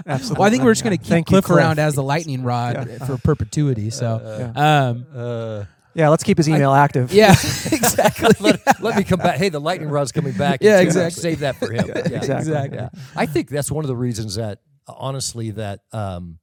absolutely. 0.08 0.36
Well, 0.40 0.48
I 0.48 0.50
think 0.50 0.64
we're 0.64 0.72
just 0.74 0.84
going 0.84 0.98
to 0.98 1.04
keep 1.04 1.10
Thank 1.12 1.30
you, 1.30 1.34
Cliff, 1.36 1.46
Cliff. 1.46 1.58
around 1.60 1.78
as 1.78 1.94
the 1.94 2.02
lightning 2.02 2.42
rod 2.54 2.88
Yeah. 2.90 3.06
for 3.06 3.20
perpetuity. 3.20 3.92
So, 3.92 4.52
Yeah. 4.56 4.88
um, 4.90 5.06
Uh, 5.16 5.66
Yeah, 5.94 6.10
let's 6.10 6.24
keep 6.24 6.38
his 6.38 6.48
email 6.48 6.74
active. 6.74 7.12
yeah, 7.12 7.32
exactly. 7.72 8.30
let, 8.40 8.82
let 8.82 8.96
me 8.98 9.04
come 9.04 9.20
back. 9.20 9.38
Hey, 9.38 9.50
the 9.50 9.60
lightning 9.60 9.90
rod's 9.90 10.12
coming 10.12 10.34
back. 10.34 10.60
Yeah, 10.62 10.80
exactly. 10.80 11.22
Save 11.22 11.40
that 11.40 11.56
for 11.58 11.72
him. 11.72 11.86
Yeah, 11.96 11.98
exactly. 11.98 12.36
Exactly. 12.38 12.78
Yeah. 12.78 12.90
I 13.16 13.26
think 13.26 13.50
that's 13.50 13.72
one 13.72 13.84
of 13.84 13.88
the 13.90 13.96
reasons 13.96 14.36
that, 14.36 14.60
honestly, 14.88 15.52
that 15.52 15.82
um, 15.92 16.40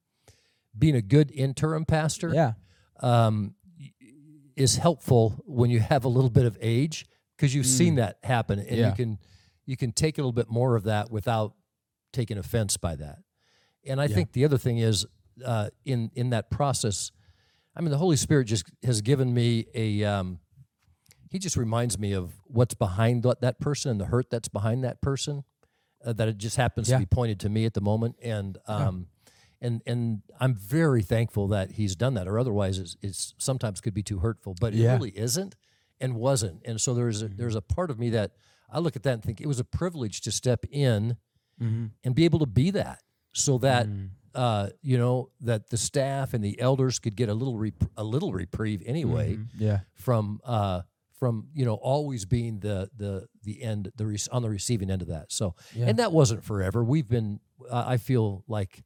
being 0.79 0.95
a 0.97 1.03
good 1.03 1.31
interim 1.31 1.85
pastor 1.85 2.31
Yeah, 2.35 2.53
um, 3.01 3.55
is 4.57 4.77
helpful 4.77 5.43
when 5.47 5.71
you 5.71 5.81
have 5.81 6.05
a 6.05 6.09
little 6.09 6.31
bit 6.31 6.45
of 6.45 6.59
age 6.61 7.07
because 7.37 7.55
you've 7.55 7.67
seen 7.67 7.95
that 7.97 8.19
happen, 8.25 8.59
and 8.59 8.69
Mm. 8.69 8.77
Yeah. 8.77 8.89
you 8.91 8.95
can 8.95 9.19
you 9.67 9.77
can 9.77 9.93
take 9.93 10.17
a 10.19 10.21
little 10.23 10.33
bit 10.33 10.49
more 10.51 10.77
of 10.77 10.85
that 10.85 11.11
without 11.11 11.53
taking 12.13 12.39
offense 12.39 12.77
by 12.79 12.97
that. 12.97 13.19
And 13.87 14.01
I 14.01 14.07
Yeah. 14.07 14.15
think 14.15 14.33
the 14.33 14.45
other 14.47 14.57
thing 14.59 14.79
is 14.79 15.07
uh, 15.45 15.69
in 15.85 16.11
in 16.15 16.31
that 16.31 16.51
process, 16.51 17.13
I 17.79 17.81
mean, 17.81 17.91
the 17.91 17.99
Holy 17.99 18.17
Spirit 18.17 18.45
just 18.47 18.65
has 18.83 19.01
given 19.01 19.33
me 19.33 19.67
a. 19.75 20.05
Um, 20.05 20.41
he 21.31 21.39
just 21.39 21.57
reminds 21.57 21.99
me 21.99 22.13
of 22.13 22.33
what's 22.47 22.75
behind 22.75 23.23
that, 23.25 23.43
that 23.43 23.61
person 23.61 23.91
and 23.91 24.01
the 24.01 24.07
hurt 24.07 24.31
that's 24.31 24.49
behind 24.49 24.83
that 24.85 25.01
person. 25.03 25.45
Uh, 26.05 26.13
that 26.13 26.27
it 26.29 26.39
just 26.39 26.57
happens 26.57 26.89
Yeah. 26.89 26.97
to 26.97 27.01
be 27.01 27.07
pointed 27.07 27.41
to 27.41 27.49
me 27.49 27.65
at 27.65 27.75
the 27.75 27.81
moment, 27.81 28.17
and 28.23 28.57
um, 28.67 29.09
and 29.61 29.83
and 29.87 30.23
I'm 30.41 30.55
very 30.55 31.03
thankful 31.03 31.49
that 31.49 31.73
he's 31.73 31.97
done 31.97 32.15
that, 32.15 32.29
or 32.29 32.39
otherwise 32.39 32.79
it's, 32.79 32.97
it's 33.03 33.35
sometimes 33.39 33.81
could 33.81 33.95
be 33.95 34.03
too 34.05 34.21
hurtful, 34.21 34.55
but 34.61 34.75
it 34.75 34.79
Yeah. 34.79 34.95
really 34.95 35.11
isn't 35.19 35.57
and 36.01 36.15
wasn't. 36.15 36.63
And 36.65 36.81
so 36.81 36.95
there's 36.95 37.23
a, 37.23 37.29
there's 37.29 37.57
a 37.57 37.61
part 37.63 37.91
of 37.91 37.99
me 37.99 38.11
that 38.11 38.31
I 38.71 38.79
look 38.79 38.95
at 38.95 39.03
that 39.03 39.15
and 39.15 39.23
think 39.25 39.41
it 39.41 39.49
was 39.49 39.59
a 39.59 39.65
privilege 39.65 40.21
to 40.23 40.31
step 40.33 40.65
in 40.71 41.17
Mm-hmm. 41.61 41.87
and 42.05 42.15
be 42.15 42.25
able 42.25 42.39
to 42.39 42.47
be 42.47 42.71
that, 42.71 43.03
so 43.33 43.59
that 43.59 43.89
Mm. 43.89 44.11
Uh, 44.39 44.69
you 44.83 44.97
know 44.99 45.31
that 45.41 45.69
the 45.71 45.77
staff 45.77 46.35
and 46.35 46.43
the 46.45 46.61
elders 46.61 46.99
could 46.99 47.17
get 47.17 47.29
a 47.29 47.35
little 47.35 47.59
rep- 47.59 47.91
a 47.97 48.05
little 48.05 48.33
reprieve 48.33 48.83
anyway 48.87 49.35
Mm-hmm. 49.37 49.63
yeah, 49.65 49.81
from 49.95 50.41
uh, 50.45 50.83
from 51.19 51.49
you 51.53 51.65
know 51.65 51.75
always 51.75 52.25
being 52.25 52.61
the 52.61 52.89
the 52.97 53.27
the 53.43 53.63
end 53.63 53.91
the 53.97 54.07
re- 54.07 54.19
on 54.31 54.43
the 54.43 54.51
receiving 54.51 54.91
end 54.91 55.03
of 55.03 55.09
that. 55.09 55.33
So 55.33 55.55
Yeah. 55.75 55.87
and 55.89 55.99
that 55.99 56.13
wasn't 56.13 56.45
forever. 56.45 56.85
We've 56.85 57.09
been 57.09 57.41
uh, 57.69 57.85
I 57.95 57.97
feel 57.97 58.45
like 58.47 58.85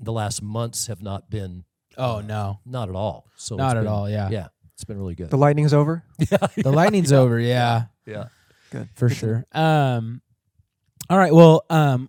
the 0.00 0.12
last 0.12 0.42
months 0.42 0.86
have 0.88 1.02
not 1.02 1.28
been 1.30 1.64
Oh 1.96 2.20
no, 2.20 2.60
not 2.66 2.88
at 2.88 2.94
all. 2.96 3.26
So 3.36 3.56
not 3.56 3.76
it's 3.76 3.80
at 3.80 3.82
been- 3.84 3.92
all. 3.92 4.08
Yeah, 4.10 4.28
Yeah, 4.30 4.46
it's 4.74 4.84
been 4.84 4.98
really 4.98 5.14
good. 5.14 5.30
The 5.30 5.36
lightning's 5.46 5.74
over. 5.74 6.02
yeah. 6.18 6.46
the 6.56 6.72
lightning's 6.72 7.12
over. 7.12 7.38
Yeah, 7.38 7.84
yeah. 8.06 8.24
Good 8.70 8.88
for 8.96 9.08
sure. 9.08 9.44
Um, 9.52 10.20
all 11.10 11.18
right. 11.18 11.32
Well, 11.34 11.64
um, 11.70 12.08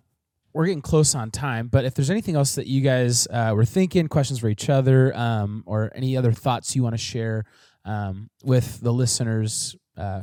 we're 0.56 0.66
getting 0.66 0.82
close 0.82 1.14
on 1.14 1.30
time, 1.30 1.68
but 1.68 1.84
if 1.84 1.94
there's 1.94 2.10
anything 2.10 2.34
else 2.34 2.54
that 2.54 2.66
you 2.66 2.80
guys 2.80 3.26
uh, 3.28 3.52
were 3.54 3.64
thinking, 3.66 4.08
questions 4.08 4.38
for 4.40 4.48
each 4.48 4.68
other, 4.70 5.14
um, 5.16 5.62
or 5.66 5.92
any 5.94 6.16
other 6.16 6.32
thoughts 6.32 6.74
you 6.74 6.82
want 6.82 6.94
to 6.94 6.98
share 6.98 7.44
um, 7.84 8.30
with 8.42 8.80
the 8.80 8.92
listeners, 8.92 9.76
uh, 9.96 10.22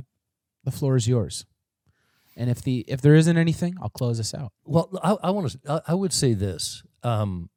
the 0.63 0.71
floor 0.71 0.95
is 0.95 1.07
yours. 1.07 1.45
And 2.35 2.49
if 2.49 2.63
the 2.63 2.83
if 2.87 2.99
there 3.01 3.13
isn't 3.13 3.37
anything, 3.37 3.75
I'll 3.81 3.89
close 3.89 4.17
this 4.17 4.33
out. 4.33 4.51
Well, 4.65 4.89
I, 5.03 5.27
I 5.27 5.29
want 5.29 5.51
to. 5.51 5.59
I, 5.69 5.81
I 5.89 5.93
would 5.93 6.11
say 6.11 6.33
this: 6.33 6.81
um, 7.03 7.49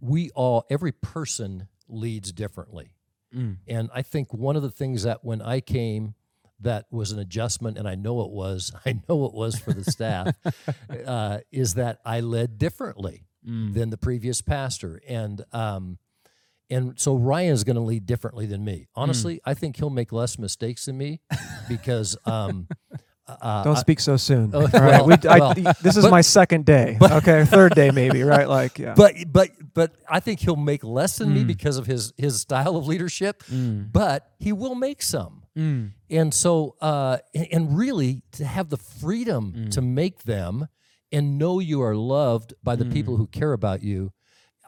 we 0.00 0.30
all, 0.34 0.64
every 0.70 0.92
person 0.92 1.68
leads 1.88 2.32
differently, 2.32 2.94
Mm. 3.36 3.58
and 3.68 3.90
I 3.94 4.02
think 4.02 4.32
one 4.34 4.56
of 4.56 4.62
the 4.62 4.70
things 4.72 5.02
that 5.04 5.24
when 5.24 5.40
I 5.42 5.60
came, 5.60 6.14
that 6.62 6.86
was 6.90 7.12
an 7.12 7.18
adjustment, 7.18 7.78
and 7.78 7.88
I 7.88 7.94
know 7.94 8.22
it 8.22 8.30
was. 8.30 8.72
I 8.86 9.00
know 9.08 9.24
it 9.26 9.34
was 9.34 9.58
for 9.58 9.72
the 9.72 9.84
staff, 9.84 10.34
uh, 11.06 11.38
is 11.50 11.74
that 11.74 11.98
I 12.04 12.20
led 12.20 12.58
differently 12.58 13.24
Mm. 13.48 13.72
than 13.72 13.88
the 13.88 13.96
previous 13.96 14.42
pastor, 14.42 15.00
and 15.08 15.42
um, 15.52 15.96
and 16.68 17.00
so 17.00 17.14
Ryan's 17.14 17.64
going 17.64 17.76
to 17.76 17.80
lead 17.82 18.04
differently 18.04 18.44
than 18.44 18.62
me. 18.62 18.86
Honestly, 18.94 19.40
I 19.46 19.54
think 19.54 19.76
he'll 19.76 19.88
make 19.88 20.12
less 20.12 20.38
mistakes 20.38 20.84
than 20.84 20.98
me 20.98 21.20
because. 21.66 22.18
Um, 22.26 22.68
uh, 23.26 23.64
Don't 23.64 23.78
speak 23.78 23.98
so 23.98 24.18
soon. 24.18 24.50
Oh, 24.52 24.60
All 24.60 24.66
right, 24.80 25.02
we, 25.06 25.14
I, 25.26 25.38
well, 25.38 25.54
this 25.80 25.96
is 25.96 26.04
but- 26.04 26.10
my 26.10 26.20
second 26.20 26.66
day. 26.66 26.98
okay, 27.00 27.44
third 27.46 27.74
day 27.74 27.90
maybe. 27.90 28.22
Right, 28.24 28.46
like 28.46 28.78
yeah. 28.78 28.92
but 28.94 29.14
but 29.32 29.48
but 29.72 29.92
I 30.06 30.20
think 30.20 30.40
he'll 30.40 30.56
make 30.56 30.84
less 30.84 31.16
than 31.16 31.30
Mm. 31.30 31.34
me 31.36 31.44
because 31.44 31.78
of 31.78 31.86
his 31.86 32.12
his 32.18 32.42
style 32.42 32.76
of 32.76 32.86
leadership. 32.86 33.42
But 33.48 34.30
he 34.38 34.52
will 34.52 34.74
make 34.74 35.00
some, 35.00 35.39
Mm. 35.60 35.90
and 36.08 36.32
so 36.34 36.76
uh, 36.80 37.18
and- 37.34 37.76
really 37.76 38.22
to 38.32 38.44
have 38.44 38.68
the 38.70 38.76
freedom 38.78 39.52
Mm. 39.52 39.70
to 39.72 39.80
make 39.82 40.22
them 40.24 40.68
and 41.12 41.38
know 41.38 41.58
you 41.60 41.82
are 41.82 41.96
loved 41.96 42.54
by 42.62 42.76
the 42.76 42.84
Mm. 42.84 42.92
people 42.92 43.16
who 43.16 43.26
care 43.26 43.52
about 43.52 43.82
you. 43.82 44.12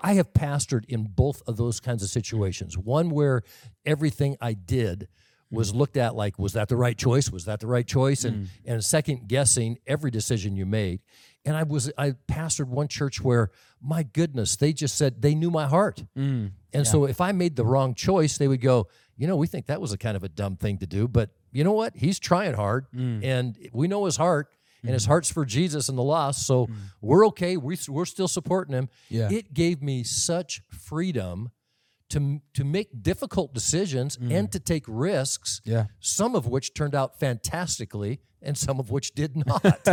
I 0.02 0.14
have 0.14 0.32
pastored 0.32 0.84
in 0.86 1.04
both 1.04 1.42
of 1.46 1.56
those 1.56 1.78
kinds 1.80 2.02
of 2.02 2.08
situations. 2.10 2.76
One 2.76 3.08
where 3.10 3.42
everything 3.86 4.36
I 4.40 4.54
did 4.54 5.08
Mm. 5.52 5.56
was 5.58 5.74
looked 5.74 5.96
at 5.96 6.16
like, 6.16 6.38
was 6.38 6.52
that 6.54 6.68
the 6.68 6.76
right 6.76 6.98
choice? 6.98 7.30
Was 7.30 7.44
that 7.44 7.60
the 7.60 7.66
right 7.68 7.86
choice? 7.86 8.24
And 8.24 8.48
and 8.64 8.82
second 8.84 9.28
guessing 9.28 9.78
every 9.86 10.10
decision 10.10 10.56
you 10.56 10.66
made. 10.66 11.00
And 11.44 11.56
I 11.56 11.62
was 11.64 11.90
I 11.98 12.12
pastored 12.28 12.68
one 12.68 12.88
church 12.88 13.20
where, 13.20 13.50
my 13.80 14.02
goodness, 14.02 14.56
they 14.56 14.72
just 14.72 14.96
said 14.96 15.22
they 15.22 15.34
knew 15.34 15.50
my 15.50 15.66
heart. 15.66 16.04
Mm. 16.16 16.52
And 16.72 16.86
so 16.86 17.04
if 17.04 17.20
I 17.20 17.32
made 17.32 17.54
the 17.56 17.64
wrong 17.66 17.94
choice, 17.94 18.38
they 18.38 18.48
would 18.48 18.60
go, 18.62 18.86
you 19.16 19.26
know, 19.26 19.36
we 19.36 19.46
think 19.46 19.66
that 19.66 19.80
was 19.80 19.92
a 19.92 19.98
kind 19.98 20.16
of 20.16 20.24
a 20.24 20.28
dumb 20.28 20.56
thing 20.56 20.78
to 20.78 20.86
do, 20.86 21.06
but 21.08 21.30
you 21.52 21.64
know 21.64 21.72
what? 21.72 21.96
He's 21.96 22.18
trying 22.18 22.54
hard, 22.54 22.86
Mm. 22.94 23.24
and 23.24 23.68
we 23.72 23.88
know 23.88 24.04
his 24.06 24.16
heart, 24.16 24.48
and 24.82 24.92
his 24.92 25.04
heart's 25.06 25.30
for 25.30 25.44
Jesus 25.44 25.88
and 25.88 25.96
the 25.96 26.02
lost. 26.02 26.44
So 26.46 26.66
Mm. 26.66 26.74
we're 27.00 27.26
okay. 27.28 27.56
We, 27.56 27.78
we're 27.88 28.04
still 28.04 28.26
supporting 28.28 28.74
him. 28.74 28.88
Yeah. 29.08 29.30
It 29.30 29.54
gave 29.54 29.80
me 29.82 30.02
such 30.02 30.60
freedom 30.70 31.50
to 32.10 32.42
to 32.54 32.64
make 32.64 33.02
difficult 33.02 33.54
decisions 33.54 34.18
and 34.20 34.50
to 34.52 34.58
take 34.58 34.84
risks. 34.88 35.60
Mm. 35.64 35.70
Yeah. 35.72 35.84
Some 36.00 36.34
of 36.34 36.46
which 36.46 36.74
turned 36.74 36.94
out 36.94 37.18
fantastically, 37.18 38.20
and 38.42 38.58
some 38.58 38.78
of 38.80 38.90
which 38.90 39.14
did 39.14 39.36
not. 39.46 39.86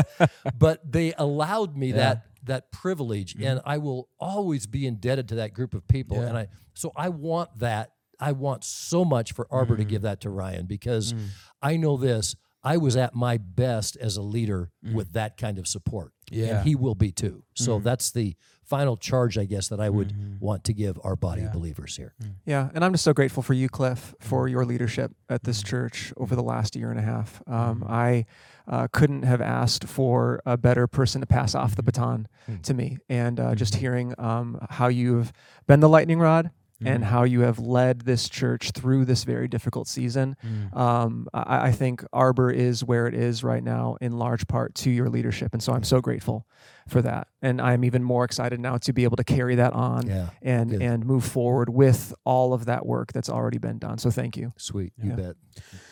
but 0.58 0.92
they 0.92 1.14
allowed 1.18 1.78
me 1.78 1.92
that 1.94 2.26
that 2.44 2.72
privilege, 2.72 3.36
and 3.42 3.62
I 3.66 3.78
will 3.78 4.10
always 4.20 4.66
be 4.66 4.88
indebted 4.88 5.28
to 5.30 5.36
that 5.36 5.54
group 5.54 5.74
of 5.74 5.88
people. 5.88 6.18
Mm-hmm. 6.18 6.24
Yeah. 6.24 6.30
And 6.30 6.38
I 6.38 6.48
so 6.74 6.92
I 6.96 7.10
want 7.10 7.60
that. 7.60 7.92
I 8.20 8.32
want 8.34 8.64
so 8.64 9.04
much 9.06 9.34
for 9.34 9.48
Arbor 9.50 9.74
Mm-hmm. 9.76 9.82
to 9.84 9.86
give 9.90 10.02
that 10.04 10.22
to 10.22 10.30
Ryan 10.30 10.66
because 10.66 11.14
I 11.62 11.78
know 11.78 11.98
this. 11.98 12.36
I 12.62 12.76
was 12.76 12.98
at 12.98 13.16
my 13.16 13.38
best 13.38 13.96
as 13.96 14.18
a 14.18 14.22
leader 14.22 14.70
Mm. 14.86 14.94
with 14.94 15.14
that 15.14 15.38
kind 15.38 15.58
of 15.58 15.66
support. 15.68 16.12
Yeah. 16.32 16.58
and 16.60 16.68
he 16.68 16.76
will 16.76 16.94
be 16.94 17.12
too. 17.12 17.44
So 17.56 17.80
Mhm. 17.80 17.84
that's 17.84 18.12
the 18.12 18.36
final 18.64 18.98
charge, 18.98 19.36
I 19.36 19.46
guess, 19.46 19.68
that 19.70 19.80
I 19.80 19.90
would 19.90 20.10
Mhm. 20.14 20.40
want 20.40 20.64
to 20.66 20.74
give 20.74 21.00
our 21.04 21.16
body 21.16 21.42
Yeah. 21.42 21.48
of 21.48 21.54
believers 21.54 21.96
here. 21.98 22.14
Yeah, 22.46 22.70
and 22.76 22.86
I'm 22.86 22.92
just 22.92 23.04
so 23.04 23.14
grateful 23.14 23.42
for 23.42 23.56
you, 23.56 23.68
Cliff, 23.68 24.14
for 24.20 24.44
Mm-hmm. 24.46 24.52
your 24.52 24.66
leadership 24.66 25.12
at 25.28 25.42
this 25.44 25.64
church 25.64 26.14
over 26.18 26.36
the 26.36 26.44
last 26.44 26.76
year 26.76 26.92
and 26.92 27.00
a 27.00 27.04
half. 27.04 27.42
Um. 27.48 27.84
I 27.88 28.26
uh, 28.68 28.88
couldn't 28.92 29.24
have 29.24 29.42
asked 29.42 29.86
for 29.86 30.40
a 30.46 30.56
better 30.56 30.86
person 30.86 31.22
to 31.22 31.26
pass 31.26 31.56
off 31.56 31.76
the 31.76 31.82
Mhm. 31.82 31.86
baton 31.86 32.28
Mm. 32.48 32.62
to 32.62 32.74
me. 32.76 32.98
And 33.10 33.40
uh, 33.40 33.56
just 33.56 33.74
Mhm. 33.74 33.78
hearing 33.80 34.14
um, 34.20 34.60
how 34.70 34.90
you've 34.90 35.34
been 35.66 35.80
the 35.80 35.90
lightning 35.90 36.20
rod 36.20 36.52
and 36.84 37.04
Mhm. 37.04 37.08
how 37.08 37.24
you 37.24 37.42
have 37.42 37.60
led 37.60 38.02
this 38.02 38.30
church 38.30 38.72
through 38.72 39.06
this 39.06 39.24
very 39.24 39.48
difficult 39.48 39.88
season. 39.88 40.38
Mm. 40.46 40.76
Um, 40.78 41.28
I, 41.34 41.68
I 41.68 41.72
think 41.72 42.04
Arbor 42.14 42.50
is 42.52 42.84
where 42.84 43.08
it 43.08 43.14
is 43.14 43.44
right 43.44 43.64
now 43.64 43.98
in 44.00 44.18
large 44.18 44.48
part 44.48 44.76
to 44.76 44.90
your 44.90 45.10
leadership. 45.10 45.50
And 45.54 45.62
so 45.62 45.74
I'm 45.74 45.84
so 45.84 46.00
grateful 46.02 46.46
for 46.88 47.02
that. 47.02 47.28
And 47.42 47.62
I'm 47.62 47.84
even 47.84 48.04
more 48.04 48.24
excited 48.24 48.60
now 48.60 48.78
to 48.78 48.94
be 48.94 49.04
able 49.04 49.18
to 49.18 49.24
carry 49.24 49.56
that 49.56 49.74
on 49.74 50.08
Yeah, 50.08 50.30
and 50.42 50.70
good. 50.70 50.82
and 50.82 51.06
move 51.06 51.24
forward 51.26 51.70
with 51.70 52.14
all 52.24 52.54
of 52.54 52.66
that 52.66 52.86
work 52.86 53.12
that's 53.14 53.30
already 53.30 53.58
been 53.58 53.78
done. 53.78 53.98
So 53.98 54.10
thank 54.10 54.38
you. 54.38 54.54
sweet. 54.58 54.94
You 55.02 55.10
Yeah. 55.12 55.16
bet. 55.16 55.36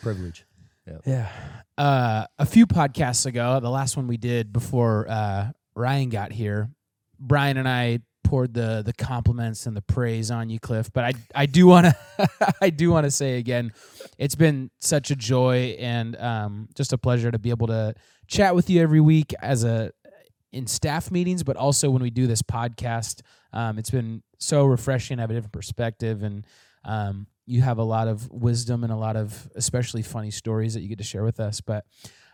Privilege. 0.02 0.44
Yeah. 1.04 1.28
Uh, 1.76 2.24
a 2.38 2.46
few 2.46 2.66
podcasts 2.66 3.26
ago, 3.26 3.60
the 3.60 3.68
last 3.70 3.94
one 3.98 4.06
we 4.06 4.16
did 4.16 4.54
before 4.54 5.06
uh, 5.10 5.50
Ryan 5.74 6.08
got 6.08 6.32
here, 6.32 6.70
Brian 7.20 7.58
and 7.58 7.68
I 7.68 7.98
poured 8.24 8.54
the 8.54 8.82
the 8.84 8.92
compliments 8.92 9.66
and 9.66 9.76
the 9.76 9.82
praise 9.82 10.30
on 10.30 10.50
you, 10.50 10.58
Cliff. 10.60 10.90
But 10.92 11.04
I 11.04 11.12
I 11.34 11.46
do 11.46 11.66
want 11.66 11.86
to 11.86 12.28
I 12.60 12.70
do 12.70 12.90
want 12.90 13.04
to 13.04 13.10
say 13.10 13.38
again, 13.38 13.72
it's 14.18 14.34
been 14.34 14.70
such 14.80 15.10
a 15.10 15.16
joy 15.16 15.76
and 15.78 16.16
um, 16.16 16.68
just 16.74 16.92
a 16.92 16.98
pleasure 16.98 17.30
to 17.30 17.38
be 17.38 17.50
able 17.50 17.68
to 17.68 17.94
chat 18.26 18.54
with 18.54 18.68
you 18.70 18.82
every 18.82 19.00
week 19.00 19.34
as 19.40 19.64
a 19.64 19.92
in 20.52 20.66
staff 20.66 21.10
meetings, 21.10 21.42
but 21.42 21.56
also 21.56 21.90
when 21.90 22.02
we 22.02 22.10
do 22.10 22.26
this 22.26 22.42
podcast. 22.42 23.20
Um, 23.52 23.78
it's 23.78 23.90
been 23.90 24.22
so 24.38 24.64
refreshing. 24.64 25.16
to 25.16 25.22
have 25.22 25.30
a 25.30 25.34
different 25.34 25.52
perspective 25.52 26.22
and. 26.22 26.46
Um, 26.84 27.26
you 27.48 27.62
have 27.62 27.78
a 27.78 27.82
lot 27.82 28.08
of 28.08 28.30
wisdom 28.30 28.84
and 28.84 28.92
a 28.92 28.96
lot 28.96 29.16
of 29.16 29.48
especially 29.56 30.02
funny 30.02 30.30
stories 30.30 30.74
that 30.74 30.80
you 30.80 30.88
get 30.88 30.98
to 30.98 31.04
share 31.04 31.24
with 31.24 31.40
us. 31.40 31.62
But 31.62 31.84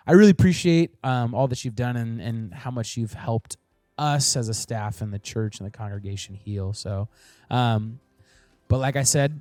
I 0.06 0.12
really 0.12 0.32
appreciate 0.32 0.90
um, 1.02 1.34
all 1.34 1.48
that 1.48 1.64
you've 1.64 1.76
done 1.76 1.96
and, 1.96 2.20
and 2.20 2.52
how 2.52 2.70
much 2.70 2.96
you've 2.96 3.14
helped 3.14 3.56
us 3.98 4.36
as 4.36 4.48
a 4.48 4.54
staff 4.54 5.00
and 5.00 5.12
the 5.12 5.18
church 5.18 5.58
and 5.60 5.66
the 5.66 5.70
congregation 5.76 6.34
heal. 6.34 6.72
So, 6.72 7.08
um, 7.50 8.00
but 8.68 8.78
like 8.78 8.96
I 8.96 9.02
said, 9.02 9.40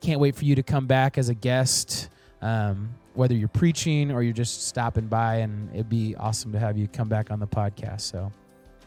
can't 0.00 0.20
wait 0.20 0.36
for 0.36 0.44
you 0.44 0.54
to 0.56 0.62
come 0.62 0.86
back 0.86 1.16
as 1.16 1.28
a 1.28 1.34
guest, 1.34 2.10
um, 2.42 2.90
whether 3.14 3.34
you're 3.34 3.48
preaching 3.48 4.10
or 4.10 4.22
you're 4.22 4.32
just 4.34 4.66
stopping 4.68 5.06
by, 5.06 5.36
and 5.36 5.70
it'd 5.72 5.88
be 5.88 6.14
awesome 6.16 6.52
to 6.52 6.58
have 6.58 6.76
you 6.76 6.88
come 6.88 7.08
back 7.08 7.30
on 7.30 7.40
the 7.40 7.46
podcast. 7.46 8.02
So, 8.02 8.30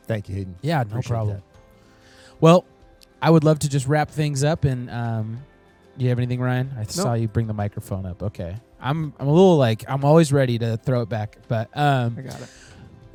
Thank 0.06 0.30
you, 0.30 0.36
Hayden. 0.36 0.56
yeah, 0.62 0.84
no 0.90 1.02
problem. 1.02 1.38
that. 1.38 1.44
Well, 2.40 2.66
I 3.22 3.30
would 3.30 3.44
love 3.44 3.60
to 3.60 3.70
just 3.70 3.88
wrap 3.88 4.10
things 4.12 4.44
up. 4.44 4.64
And 4.64 4.90
um, 4.90 5.40
you 5.98 6.10
have 6.10 6.20
anything, 6.20 6.40
Ryan? 6.40 6.72
I 6.78 6.84
saw 6.84 7.14
you 7.14 7.28
bring 7.28 7.48
the 7.48 7.54
microphone 7.54 8.06
up. 8.06 8.22
Okay, 8.24 8.56
I'm 8.80 9.14
I'm 9.20 9.28
a 9.28 9.32
little 9.32 9.58
like 9.58 9.84
I'm 9.90 10.06
always 10.06 10.32
ready 10.32 10.60
to 10.60 10.78
throw 10.78 11.02
it 11.02 11.10
back, 11.10 11.38
but 11.48 11.76
um, 11.76 12.16
I 12.18 12.22
got 12.22 12.42
it. 12.42 12.50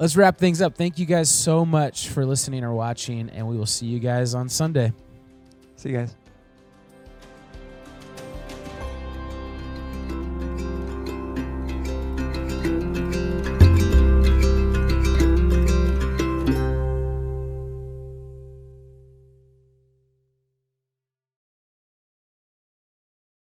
Let's 0.02 0.16
wrap 0.16 0.36
things 0.36 0.60
up. 0.60 0.76
Thank 0.76 0.98
you 0.98 1.06
guys 1.06 1.30
so 1.30 1.64
much 1.64 2.08
for 2.08 2.26
listening 2.26 2.64
or 2.64 2.74
watching, 2.74 3.30
and 3.30 3.46
we 3.46 3.56
will 3.56 3.66
see 3.66 3.86
you 3.86 4.00
guys 4.00 4.34
on 4.34 4.48
Sunday. 4.48 4.92
See 5.76 5.90
you 5.90 5.96
guys. 5.96 6.21